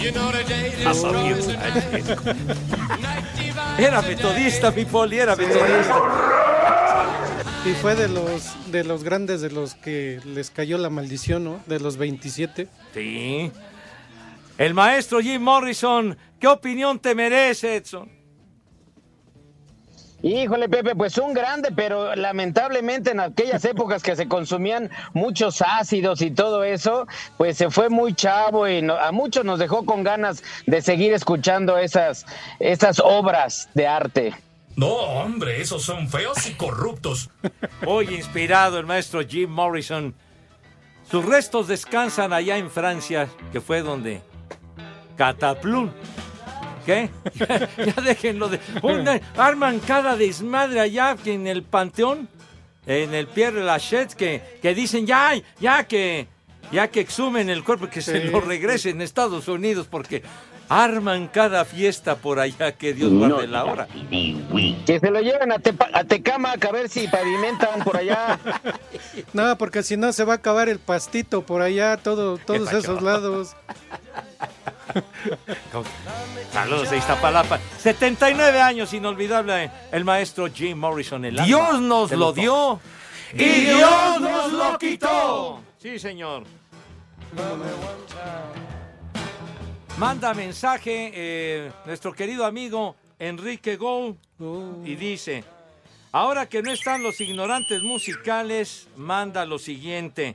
[3.79, 5.95] Era metodista, mi poli, era metodista.
[7.64, 11.61] Y fue de los de los grandes de los que les cayó la maldición, ¿no?
[11.66, 12.66] De los 27.
[12.92, 13.53] Sí.
[14.59, 18.11] El maestro Jim Morrison, ¿qué opinión te merece, Edson?
[20.25, 26.20] Híjole, Pepe, pues un grande, pero lamentablemente en aquellas épocas que se consumían muchos ácidos
[26.22, 27.07] y todo eso,
[27.38, 31.12] pues se fue muy chavo y no- a muchos nos dejó con ganas de seguir
[31.12, 32.25] escuchando esas,
[32.61, 34.35] esas obras de arte.
[34.77, 37.31] No, hombre, esos son feos y corruptos.
[37.87, 40.15] Hoy inspirado el maestro Jim Morrison.
[41.11, 44.23] Sus restos descansan allá en Francia, que fue donde
[45.17, 45.91] Cataplum.
[46.87, 47.11] ¿Qué?
[47.35, 48.61] ya déjenlo de.
[48.83, 52.29] Una, arman cada desmadre allá en el Panteón,
[52.87, 56.29] en el Pierre Lachaise, que, que dicen ya, ya que,
[56.73, 60.23] ya que exhumen el cuerpo, que se lo regresen a Estados Unidos, porque
[60.73, 63.87] arman cada fiesta por allá, que Dios guarde la hora.
[64.87, 68.39] Que se lo lleven a, Tepa- a Tecamac a ver si pavimentan por allá.
[69.35, 73.03] No, porque si no se va a acabar el pastito por allá, todo, todos esos
[73.03, 73.55] lados.
[76.53, 77.59] Saludos a Iztapalapa.
[77.79, 81.25] 79 años, inolvidable, el maestro Jim Morrison.
[81.25, 82.81] El alma Dios nos lo dio
[83.35, 85.61] y Dios nos lo quitó.
[85.79, 86.45] Sí, señor.
[90.03, 94.17] Manda mensaje eh, nuestro querido amigo Enrique Gou
[94.85, 95.45] y dice,
[96.11, 100.35] ahora que no están los ignorantes musicales, manda lo siguiente.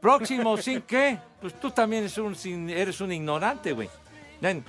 [0.00, 1.18] Próximo, ¿sí qué?
[1.38, 3.90] Pues tú también eres un, sin- eres un ignorante, güey.
[4.40, 4.64] Ven.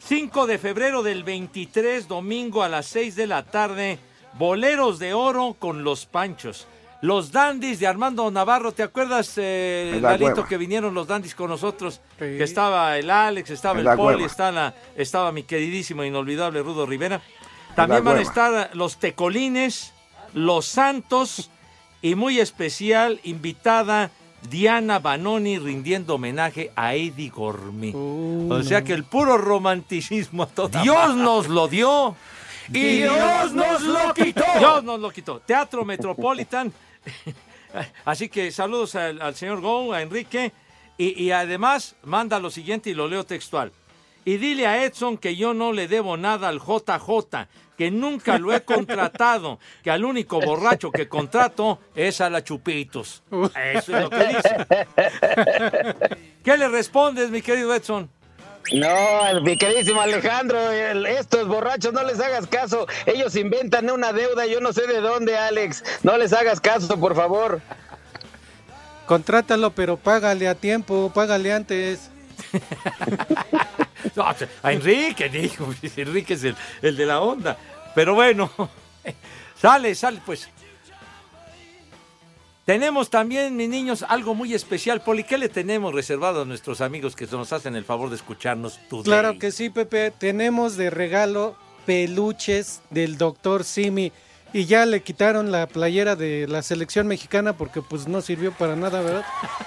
[0.00, 3.98] 5 de febrero del 23, domingo a las 6 de la tarde,
[4.34, 6.66] Boleros de Oro con los Panchos.
[7.02, 12.00] Los Dandis de Armando Navarro, ¿te acuerdas, eh, Lalito, que vinieron los Dandis con nosotros?
[12.16, 14.24] Que estaba el Alex, estaba En el la Poli,
[14.94, 17.20] estaba, mi queridísimo, inolvidable Rudo Rivera.
[17.74, 19.92] También van a estar los Tecolines,
[20.32, 21.50] los Santos
[22.02, 24.12] y muy especial invitada
[24.48, 27.94] Diana Banoni rindiendo homenaje a Eddie Gourmet.
[27.96, 31.22] o sea que el puro romanticismo a toda Dios madre.
[31.22, 32.14] nos lo dio
[32.68, 34.44] y Dios nos lo quitó.
[34.56, 35.40] Dios nos lo quitó.
[35.40, 36.72] Teatro Metropolitan.
[38.04, 40.52] Así que saludos al, al señor Go, a Enrique.
[40.98, 43.72] Y, y además manda lo siguiente y lo leo textual.
[44.24, 48.52] Y dile a Edson que yo no le debo nada al JJ, que nunca lo
[48.52, 53.22] he contratado, que al único borracho que contrato es a la Chupitos.
[53.30, 54.66] Eso es lo que dice.
[56.44, 58.08] ¿Qué le respondes, mi querido Edson?
[58.72, 62.86] No, mi queridísimo Alejandro, el- estos borrachos no les hagas caso.
[63.06, 65.82] Ellos inventan una deuda, yo no sé de dónde, Alex.
[66.02, 67.60] No les hagas caso, por favor.
[69.06, 72.10] Contrátalo, pero págale a tiempo, págale antes.
[74.16, 77.56] No, a Enrique, dijo, Enrique es el, el de la onda.
[77.94, 78.50] Pero bueno,
[79.60, 80.48] sale, sale, pues.
[82.64, 85.00] Tenemos también, mis niños, algo muy especial.
[85.00, 88.78] Poli, ¿qué le tenemos reservado a nuestros amigos que nos hacen el favor de escucharnos
[88.88, 89.04] today?
[89.04, 90.12] Claro que sí, Pepe.
[90.12, 91.56] Tenemos de regalo
[91.86, 94.12] peluches del doctor Simi.
[94.54, 98.76] Y ya le quitaron la playera de la selección mexicana porque pues no sirvió para
[98.76, 99.24] nada, ¿verdad?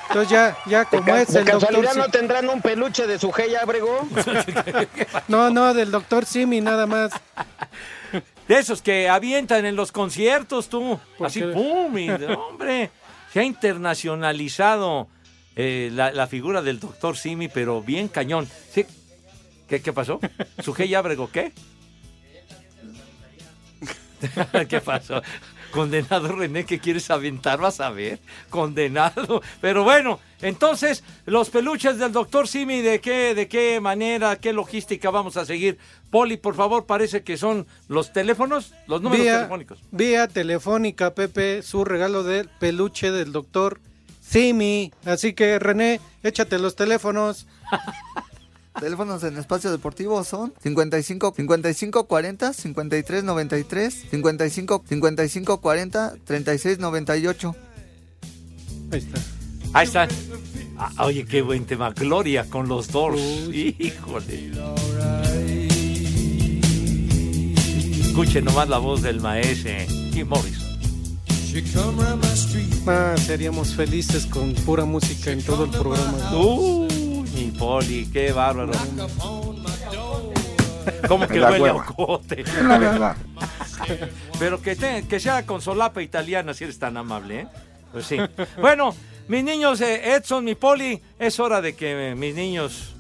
[0.09, 2.05] Entonces ya, ya como ¿De, es de el doctor casualidad Simi.
[2.05, 4.07] no tendrán un peluche de su G Abrego?
[5.27, 7.11] No, no, del doctor Simi nada más.
[8.47, 10.99] De esos que avientan en los conciertos, tú.
[11.17, 11.47] ¿Por Así, qué?
[11.47, 11.97] ¡pum!
[11.97, 12.09] y,
[12.49, 12.91] hombre,
[13.33, 15.07] se ha internacionalizado
[15.55, 18.47] eh, la, la figura del doctor Simi, pero bien cañón.
[18.71, 18.85] ¿Sí?
[19.67, 20.19] ¿Qué, qué pasó?
[20.63, 21.51] ¿Su G Abrego qué?
[24.69, 25.21] ¿Qué pasó?
[25.75, 27.59] Condenado René, ¿qué quieres aventar?
[27.59, 28.19] Vas a ver.
[28.49, 29.41] Condenado.
[29.59, 35.09] Pero bueno, entonces, los peluches del doctor Simi, ¿de qué, ¿de qué manera, qué logística
[35.09, 35.77] vamos a seguir?
[36.09, 39.79] Poli, por favor, parece que son los teléfonos, los números Vía, telefónicos.
[39.91, 43.81] vía telefónica, Pepe, su regalo del peluche del doctor
[44.21, 44.93] Simi.
[45.05, 47.47] Así que, René, échate los teléfonos.
[48.79, 57.55] Teléfonos en espacio deportivo son 55 55 40 53 93 55 55 40 36 98.
[58.91, 59.19] Ahí está.
[59.73, 60.07] Ahí está.
[60.77, 61.91] Ah, oye, qué buen tema.
[61.91, 63.19] Gloria con los Doors.
[63.51, 64.51] Híjole.
[68.01, 69.71] Escuche nomás la voz del maestro
[70.13, 70.63] Jim Morrison.
[72.87, 76.33] Ah, seríamos felices con pura música en todo el programa.
[76.33, 76.87] Uy,
[77.35, 78.71] mi poli, qué bárbaro.
[81.07, 82.43] Como que La huele a ocote.
[82.63, 83.15] La verdad.
[84.39, 87.47] Pero que, te- que sea con solapa italiana, si eres tan amable, ¿eh?
[87.91, 88.17] Pues sí.
[88.59, 88.95] Bueno,
[89.27, 92.93] mis niños, eh, Edson, mi poli, es hora de que eh, mis niños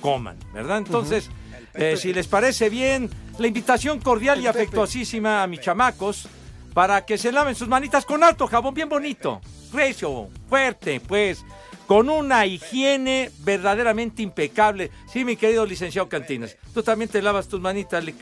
[0.00, 0.78] coman, ¿verdad?
[0.78, 1.30] Entonces,
[1.74, 3.08] eh, si les parece bien,
[3.38, 6.28] la invitación cordial y afectuosísima a mis chamacos
[6.74, 9.40] para que se laven sus manitas con alto jabón bien bonito,
[9.72, 11.44] recio, fuerte, pues,
[11.86, 14.90] con una higiene verdaderamente impecable.
[15.06, 18.16] Sí, mi querido licenciado Cantinas, tú también te lavas tus manitas, Lick.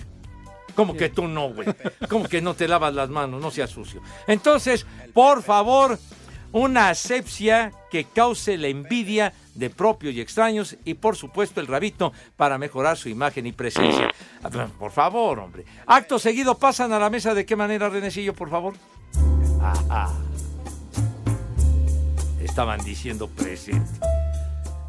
[0.75, 1.69] ¿Cómo que tú no, güey?
[2.09, 3.41] ¿Cómo que no te lavas las manos?
[3.41, 4.01] No seas sucio.
[4.27, 5.99] Entonces, por favor,
[6.53, 12.13] una asepsia que cause la envidia de propios y extraños y, por supuesto, el rabito
[12.37, 14.11] para mejorar su imagen y presencia.
[14.43, 15.65] Ah, Por favor, hombre.
[15.87, 17.35] Acto seguido, pasan a la mesa.
[17.35, 18.75] ¿De qué manera, Renecillo, por favor?
[19.61, 20.13] Ajá.
[22.51, 24.01] Estaban diciendo presente.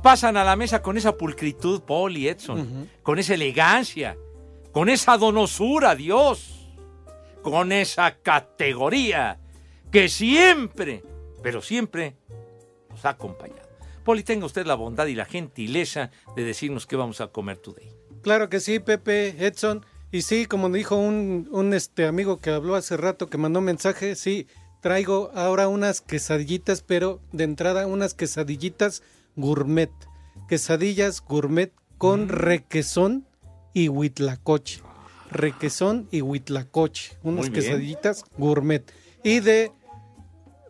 [0.02, 4.18] Pasan a la mesa con esa pulcritud, Paul y Edson, con esa elegancia,
[4.72, 6.72] con esa donosura, Dios,
[7.44, 9.40] con esa categoría
[9.92, 11.04] que siempre,
[11.44, 12.16] pero siempre
[12.90, 13.70] nos ha acompañado.
[14.04, 17.92] Poli, tenga usted la bondad y la gentileza de decirnos qué vamos a comer today.
[18.24, 19.86] Claro que sí, Pepe, Edson.
[20.12, 24.16] Y sí, como dijo un, un este amigo que habló hace rato, que mandó mensaje,
[24.16, 24.48] sí,
[24.82, 29.04] traigo ahora unas quesadillitas, pero de entrada unas quesadillitas
[29.36, 29.92] gourmet.
[30.48, 33.26] Quesadillas gourmet con requesón
[33.74, 34.82] y huitlacoche.
[35.30, 37.18] Requesón y huitlacoche.
[37.24, 38.84] Unas quesadillitas gourmet.
[39.24, 39.72] Y de,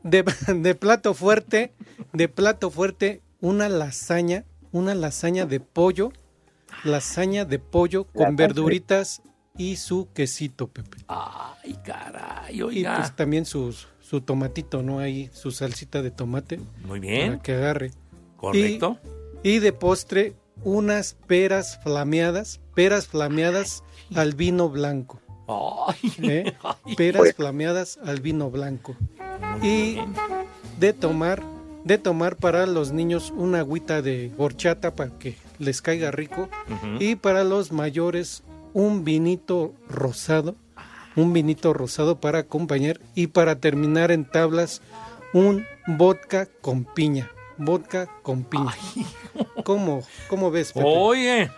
[0.03, 0.23] de,
[0.55, 1.73] de plato fuerte,
[2.13, 6.11] de plato fuerte, una lasaña, una lasaña de pollo,
[6.83, 9.21] lasaña de pollo con verduritas
[9.57, 10.97] y su quesito, Pepe.
[11.07, 12.97] Ay, caray, Y oiga.
[12.97, 13.75] pues también su,
[14.11, 14.99] su tomatito, ¿no?
[14.99, 16.59] Ahí su salsita de tomate.
[16.83, 17.27] Muy bien.
[17.31, 17.91] Para que agarre.
[18.35, 18.97] Correcto.
[19.41, 20.33] Y, y de postre,
[20.65, 25.21] unas peras flameadas, peras flameadas al vino blanco.
[25.47, 26.53] Ay, ¿eh?
[26.83, 28.97] ay, Peras flameadas al vino blanco.
[29.63, 29.99] Y
[30.77, 31.41] de tomar,
[31.85, 36.49] de tomar para los niños una agüita de horchata para que les caiga rico.
[36.99, 38.43] Y para los mayores,
[38.73, 40.57] un vinito rosado.
[41.15, 42.99] Un vinito rosado para acompañar.
[43.15, 44.81] Y para terminar en tablas,
[45.33, 47.31] un vodka con piña.
[47.57, 48.75] Vodka con piña.
[49.63, 50.85] ¿Cómo, ¿Cómo ves, Pepe?
[50.87, 51.51] Oye,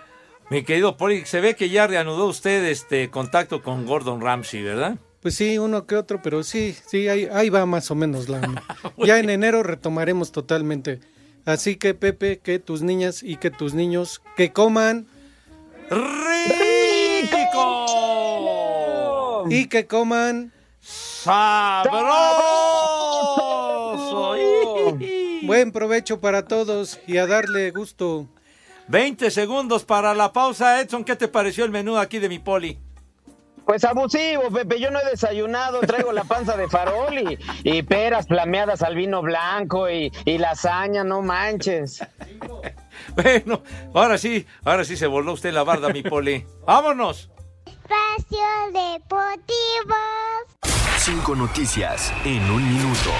[0.50, 4.98] mi querido Poli, se ve que ya reanudó usted este contacto con Gordon Ramsay, ¿verdad?
[5.22, 8.40] Pues sí, uno que otro, pero sí, sí, ahí, ahí va más o menos la
[8.42, 8.64] onda.
[8.98, 11.00] Ya en enero retomaremos totalmente.
[11.46, 15.08] Así que, Pepe, que tus niñas y que tus niños que coman
[19.46, 19.56] ¡Rico!
[19.56, 21.94] y que coman ¡Sabroso!
[25.44, 28.28] Buen provecho para todos y a darle gusto.
[28.90, 30.82] 20 segundos para la pausa.
[30.82, 32.80] Edson, ¿qué te pareció el menú aquí de mi Poli?
[33.66, 34.80] Pues abusivo, Pepe.
[34.80, 39.22] Yo no he desayunado, traigo la panza de farol y, y peras flameadas al vino
[39.22, 42.04] blanco y, y lasaña, no manches.
[43.16, 43.64] Bueno,
[43.94, 46.46] ahora sí, ahora sí se voló usted la barda, mi Poli.
[46.66, 47.30] ¡Vámonos!
[47.66, 49.96] Espacio Deportivo.
[50.98, 53.12] Cinco noticias en un minuto.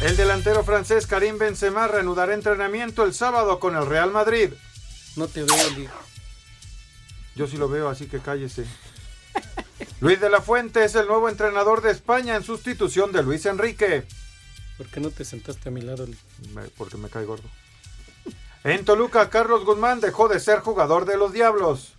[0.00, 4.54] El delantero francés Karim Benzema reanudará entrenamiento el sábado con el Real Madrid.
[5.16, 5.88] No te veo, Lee.
[7.36, 8.64] Yo sí lo veo, así que cállese.
[10.00, 14.04] Luis de la Fuente es el nuevo entrenador de España en sustitución de Luis Enrique.
[14.76, 16.06] ¿Por qué no te sentaste a mi lado?
[16.54, 17.48] Me- porque me cae gordo.
[18.64, 21.94] En Toluca, Carlos Guzmán dejó de ser jugador de los Diablos.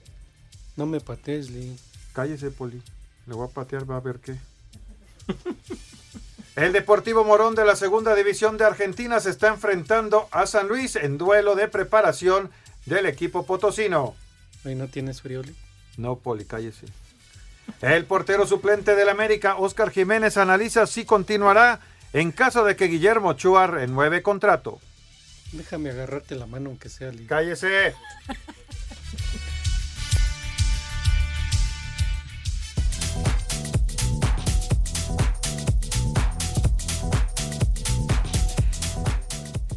[0.75, 1.75] No me patees, Lee.
[2.13, 2.81] Cállese, Poli.
[3.27, 4.35] Le voy a patear, va a ver qué.
[6.55, 10.95] El Deportivo Morón de la Segunda División de Argentina se está enfrentando a San Luis
[10.97, 12.51] en duelo de preparación
[12.85, 14.15] del equipo potosino.
[14.65, 15.55] Ahí no tienes frío, Lee.
[15.97, 16.87] No, Poli, cállese.
[17.81, 21.79] El portero suplente del América, Oscar Jiménez, analiza si continuará
[22.13, 24.79] en caso de que Guillermo Ochoa renueve contrato.
[25.51, 27.25] Déjame agarrarte la mano aunque sea, Lee.
[27.25, 27.93] Cállese.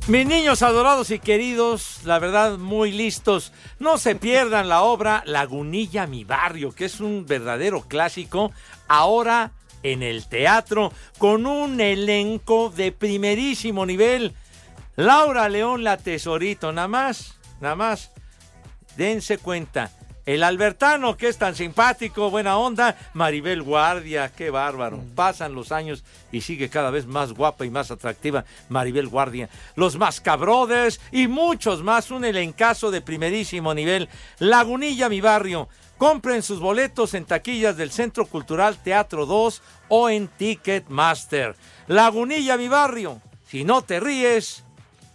[0.06, 6.06] Mis niños adorados y queridos, la verdad muy listos, no se pierdan la obra Lagunilla
[6.06, 8.52] Mi Barrio, que es un verdadero clásico,
[8.86, 9.52] ahora
[9.82, 14.34] en el teatro, con un elenco de primerísimo nivel.
[14.96, 18.12] Laura León La Tesorito, nada más, nada más,
[18.98, 19.90] dense cuenta.
[20.26, 22.96] El Albertano, que es tan simpático, buena onda.
[23.12, 25.02] Maribel Guardia, qué bárbaro.
[25.14, 26.02] Pasan los años
[26.32, 29.50] y sigue cada vez más guapa y más atractiva Maribel Guardia.
[29.76, 32.10] Los Mascabrothers y muchos más.
[32.10, 34.08] Un elencazo de primerísimo nivel.
[34.38, 35.68] Lagunilla, mi barrio.
[35.98, 41.54] Compren sus boletos en taquillas del Centro Cultural Teatro 2 o en Ticketmaster.
[41.86, 43.20] Lagunilla, mi barrio.
[43.46, 44.64] Si no te ríes,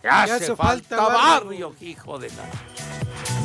[0.01, 3.38] te hace, hace falta, falta barrio, hijo de la...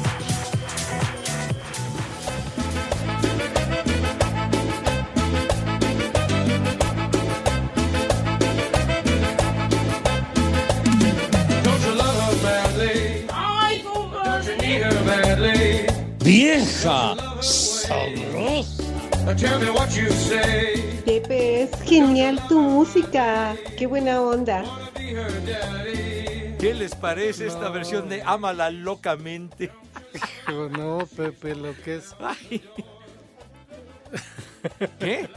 [16.85, 17.97] Sabrosa.
[21.07, 23.57] Pepe, es genial tu música.
[23.79, 24.63] Qué buena onda.
[24.95, 29.71] ¿Qué les parece esta versión de Ámala locamente?
[30.77, 32.15] No, Pepe, lo que es.
[34.99, 35.31] ¿Qué?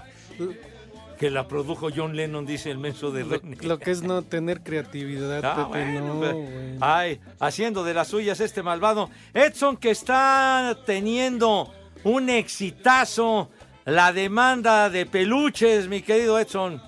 [1.20, 3.58] Que la produjo John Lennon, dice el menso de Lo, René.
[3.62, 6.78] lo que es no tener creatividad, Ah, Pepe, bueno, no, güey.
[6.80, 9.10] Ay, haciendo de las suyas este malvado.
[9.34, 13.50] Edson que está teniendo un exitazo.
[13.86, 16.82] La demanda de peluches, mi querido Edson.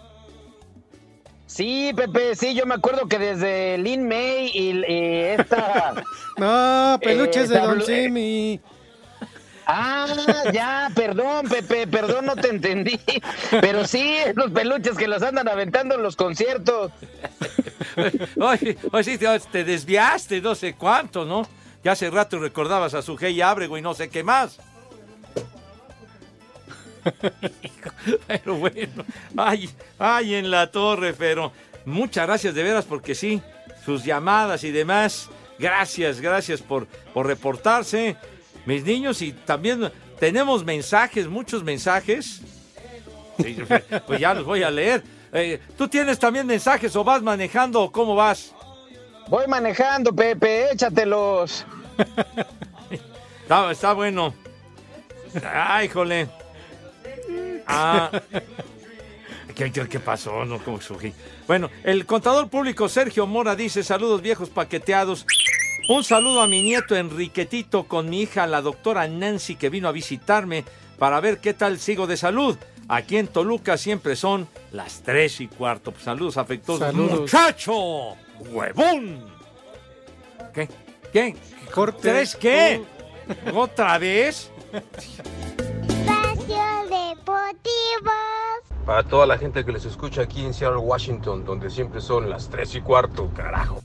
[1.46, 5.96] Sí, Pepe, sí, yo me acuerdo que desde Lin May y, y esta...
[6.38, 8.60] No, peluches Eh, de Don Simi.
[9.72, 10.08] Ah,
[10.52, 13.00] ya, perdón, Pepe, perdón, no te entendí.
[13.62, 16.92] Pero sí, los peluches que los andan aventando en los conciertos.
[18.40, 21.48] Oye, oye, sí, te, te desviaste, no sé cuánto, ¿no?
[21.84, 24.58] Ya hace rato recordabas a su y Abrego y no sé qué más.
[28.28, 29.06] Pero bueno,
[29.38, 31.52] ay, ay, en la torre, pero
[31.86, 33.42] muchas gracias de veras porque sí,
[33.86, 38.18] sus llamadas y demás, gracias, gracias por, por reportarse,
[38.70, 42.42] mis niños, y también tenemos mensajes, muchos mensajes.
[43.42, 43.58] Sí,
[44.06, 45.02] pues ya los voy a leer.
[45.34, 48.54] Eh, ¿Tú tienes también mensajes o vas manejando o cómo vas?
[49.28, 51.66] Voy manejando, Pepe, échatelos.
[53.42, 54.36] Está, está bueno.
[55.52, 56.28] Ay, jole.
[57.66, 58.12] Ah.
[59.56, 60.46] ¿Qué, qué, qué pasó?
[60.46, 61.12] No, ¿cómo surgí?
[61.48, 65.26] Bueno, el contador público Sergio Mora dice: Saludos viejos paqueteados.
[65.90, 69.92] Un saludo a mi nieto Enriquetito con mi hija, la doctora Nancy, que vino a
[69.92, 70.64] visitarme
[71.00, 72.60] para ver qué tal sigo de salud.
[72.88, 75.92] Aquí en Toluca siempre son las tres y cuarto.
[75.92, 76.86] Pues, saludos afectuosos.
[76.86, 77.22] Saludos.
[77.22, 78.16] ¡Muchacho!
[78.52, 79.26] ¡Huevón!
[80.54, 80.70] ¿Qué?
[81.12, 81.36] ¿Qué?
[81.74, 82.02] Corte.
[82.04, 82.84] ¿Tres qué?
[83.52, 84.52] ¿Otra vez?
[85.88, 88.12] Espacio Deportivo.
[88.86, 92.48] Para toda la gente que les escucha aquí en Seattle, Washington, donde siempre son las
[92.48, 93.82] 3 y cuarto, carajo.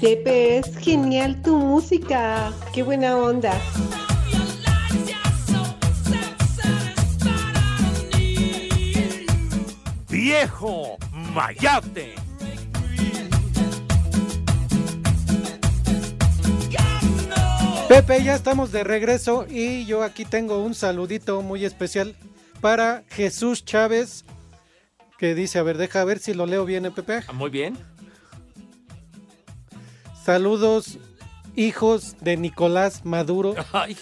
[0.00, 2.52] Pepe, es genial tu música.
[2.74, 3.52] Qué buena onda.
[10.08, 12.14] ¡Viejo Mayate!
[17.88, 22.16] Pepe, ya estamos de regreso y yo aquí tengo un saludito muy especial
[22.62, 24.24] para Jesús Chávez
[25.18, 27.20] que dice, a ver, deja ver si lo leo bien, ¿eh, Pepe.
[27.28, 27.76] Ah, Muy bien.
[30.24, 30.98] Saludos,
[31.56, 33.54] hijos de Nicolás Maduro.
[33.72, 33.96] Ay,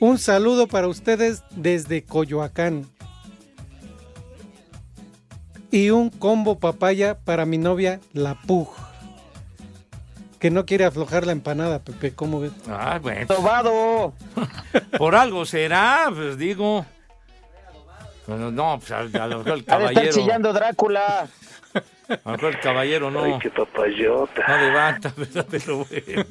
[0.00, 2.86] Un saludo para ustedes desde Coyoacán.
[5.70, 8.68] Y un combo papaya para mi novia, la Pug.
[10.44, 12.52] Que no quiere aflojar la empanada, Pepe, ¿cómo ves?
[12.68, 13.26] Ah, bueno.
[13.26, 14.12] Tobado.
[14.98, 16.84] Por algo será, pues digo.
[18.26, 20.12] Bueno, no, pues a, a lo mejor el caballero.
[20.12, 21.28] chillando Drácula.
[21.72, 23.24] A lo mejor el caballero no.
[23.24, 24.46] Ay, qué papayota.
[24.46, 25.46] No levanta, ¿verdad?
[25.50, 26.24] Pero bueno.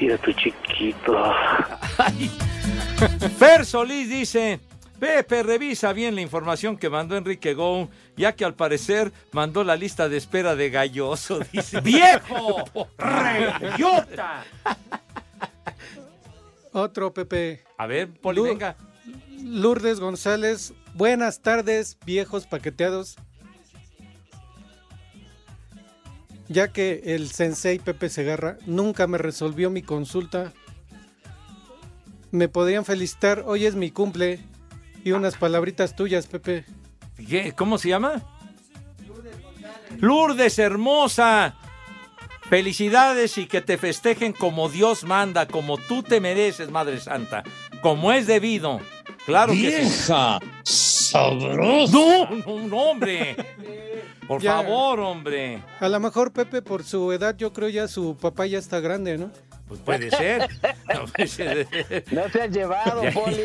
[0.00, 1.32] Mira tu chiquito.
[3.38, 4.58] Fer Solís dice.
[5.00, 9.74] Pepe, revisa bien la información que mandó Enrique Gou, ya que al parecer mandó la
[9.74, 11.80] lista de espera de Galloso, dice.
[11.80, 12.64] ¡Viejo!
[12.98, 14.44] ¡Reyota!
[16.72, 17.64] Otro, Pepe.
[17.78, 18.76] A ver, Poli, Lu- venga.
[19.42, 23.16] Lourdes González, buenas tardes, viejos paqueteados.
[26.48, 30.52] Ya que el sensei Pepe Segarra nunca me resolvió mi consulta,
[32.32, 34.40] me podrían felicitar, hoy es mi cumple,
[35.04, 36.64] y unas palabritas tuyas, Pepe.
[37.28, 37.52] ¿Qué?
[37.56, 38.22] ¿Cómo se llama?
[39.98, 41.56] Lourdes hermosa.
[42.48, 47.44] Felicidades y que te festejen como Dios manda, como tú te mereces, Madre Santa,
[47.80, 48.80] como es debido.
[49.24, 50.10] Claro que sí.
[50.64, 51.92] sabrosa.
[51.92, 53.36] No, no, no, hombre.
[54.26, 54.54] Por Ya.
[54.56, 55.62] favor, hombre.
[55.78, 59.16] A lo mejor Pepe por su edad, yo creo ya su papá ya está grande,
[59.16, 59.30] ¿no?
[59.70, 60.48] Pues puede ser.
[60.92, 61.68] No, puede ser.
[62.10, 63.44] No te has llevado, Ya, Poli.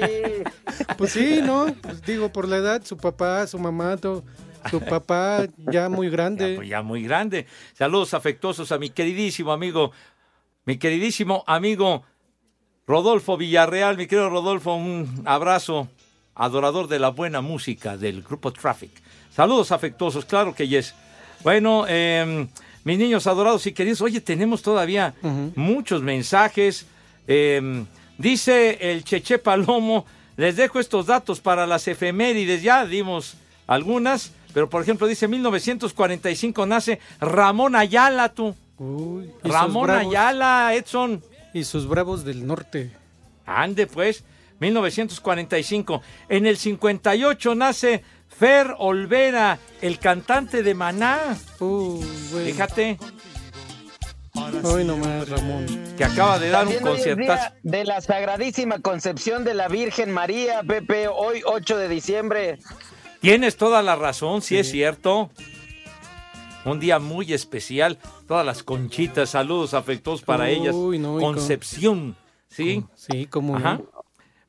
[0.97, 1.67] Pues sí, ¿no?
[1.81, 4.23] Pues digo, por la edad, su papá, su mamá, to-
[4.71, 6.55] su papá ya muy grande.
[6.55, 7.45] Pues ya muy grande.
[7.73, 9.91] Saludos afectuosos a mi queridísimo amigo,
[10.65, 12.03] mi queridísimo amigo
[12.87, 13.95] Rodolfo Villarreal.
[13.95, 15.87] Mi querido Rodolfo, un abrazo,
[16.33, 18.91] adorador de la buena música del grupo Traffic.
[19.29, 20.95] Saludos afectuosos, claro que yes.
[21.43, 22.47] Bueno, eh,
[22.85, 25.15] mis niños adorados y queridos, oye, tenemos todavía
[25.55, 26.85] muchos mensajes.
[27.27, 27.83] Eh,
[28.17, 30.05] dice el Cheche Palomo,
[30.37, 36.65] les dejo estos datos para las efemérides, ya dimos algunas, pero por ejemplo dice 1945
[36.67, 38.55] nace Ramón Ayala, tú.
[38.77, 41.23] Uy, Ramón Ayala, Edson.
[41.53, 42.91] Y sus bravos del norte.
[43.47, 44.23] Ande pues,
[44.59, 46.01] 1945.
[46.29, 48.03] En el 58 nace
[48.37, 51.37] Fer Olvera, el cantante de Maná.
[52.45, 52.97] Fíjate,
[54.63, 55.65] Hoy nomás, Ramón.
[55.97, 57.53] que acaba de dar un También conciertazo.
[57.63, 62.59] de la Sagradísima Concepción de la Virgen María, Pepe, hoy 8 de diciembre.
[63.21, 65.31] Tienes toda la razón, sí, es cierto.
[66.65, 67.97] Un día muy especial.
[68.27, 70.73] Todas las conchitas, saludos afectuosos para ellas.
[70.75, 72.15] Uy, no, y con- Concepción,
[72.49, 72.83] ¿sí?
[72.95, 73.79] Sí, como Ajá.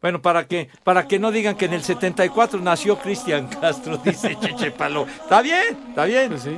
[0.06, 4.36] Bueno, para que, para que no digan que en el 74 nació Cristian Castro, dice
[4.38, 5.04] Cheche Palo.
[5.04, 6.28] Está bien, está bien.
[6.28, 6.56] Pues sí.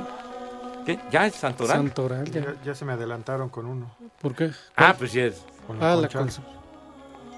[0.85, 0.99] ¿Qué?
[1.09, 1.77] ¿Ya es Santoral?
[1.77, 2.41] Santoral, ya.
[2.41, 3.89] Ya, ya se me adelantaron con uno.
[4.21, 4.51] ¿Por qué?
[4.75, 5.43] Ah, pues sí es.
[5.65, 6.19] Con la Ah, la concha.
[6.19, 6.41] concha.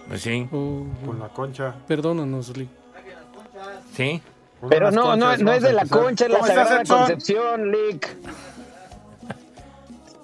[0.09, 1.76] Pues sí, Oh, Con la concha.
[1.88, 2.68] perdónanos, Lee.
[3.95, 4.22] sí.
[4.68, 6.97] Pero no, no, conchas no es de la concha, es la ¿Cómo estás, Sagrada?
[7.05, 8.18] Concepción, Lick.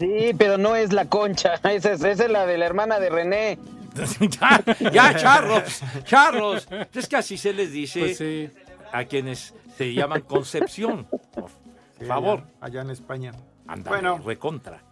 [0.01, 3.09] Sí, pero no es la concha, esa es, esa es la de la hermana de
[3.09, 3.57] René.
[4.19, 6.67] ya, ya, charros, charros.
[6.93, 8.49] Es que así se les dice Pues sí.
[8.91, 11.05] a quienes se llaman Concepción.
[11.05, 11.49] Por
[11.99, 13.31] Sí, favor, Allá, allá en España.
[13.67, 14.19] anda, Bueno.
[14.23, 14.83] recontra.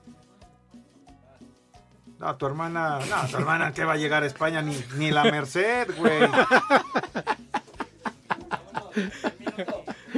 [2.17, 5.25] No, tu hermana, no, tu hermana que va a llegar a España ni, ni la
[5.25, 6.21] Merced, güey.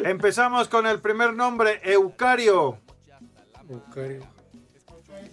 [0.04, 2.78] Empezamos con el primer nombre, Eucario.
[3.70, 4.24] Eucario.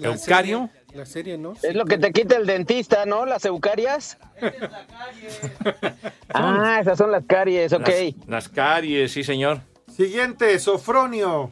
[0.00, 0.70] ¿Eucario?
[0.94, 1.54] La serie, ¿no?
[1.60, 3.26] Es lo que te quita el dentista, ¿no?
[3.26, 4.16] Las eucarias.
[6.32, 7.88] ah, esas son las caries, ok.
[7.88, 9.60] Las, las caries, sí, señor.
[9.92, 11.50] Siguiente, Sofronio.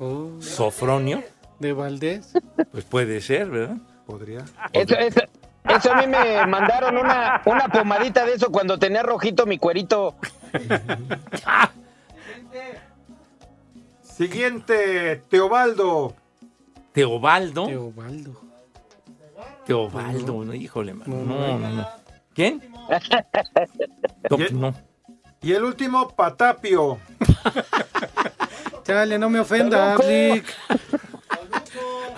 [0.00, 1.22] Oh, Sofronio,
[1.60, 2.32] de Valdés.
[2.72, 3.76] pues puede ser, ¿verdad?
[4.04, 4.44] Podría.
[4.72, 5.20] Eso, eso,
[5.68, 10.16] eso a mí me mandaron una, una pomadita de eso cuando tenía rojito mi cuerito.
[14.02, 16.14] Siguiente, Teobaldo.
[16.92, 17.66] Teobaldo.
[17.66, 18.41] Teobaldo.
[19.66, 21.14] Teobaldo, no, híjole, mano.
[21.16, 21.88] No, No, no.
[22.34, 22.62] ¿Quién?
[24.30, 24.74] No, Y- no.
[25.42, 26.98] Y el último, Patapio.
[28.84, 30.46] Chale, no me ofendas, Lick.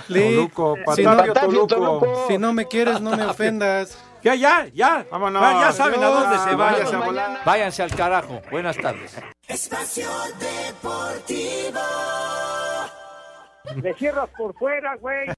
[0.08, 1.98] Lick, Toluco, si no, Patapio, Patapio, Toluco.
[2.06, 2.24] Toluco.
[2.28, 3.98] si no me quieres, no me ofendas.
[4.22, 5.06] Ya, ya, ya.
[5.10, 5.42] Vámonos.
[5.42, 7.40] Va, ya saben a dónde se a volar.
[7.44, 8.40] Váyanse al carajo.
[8.50, 9.16] Buenas tardes.
[9.46, 11.80] Espacio Deportivo.
[13.76, 15.28] Me cierras por fuera, güey.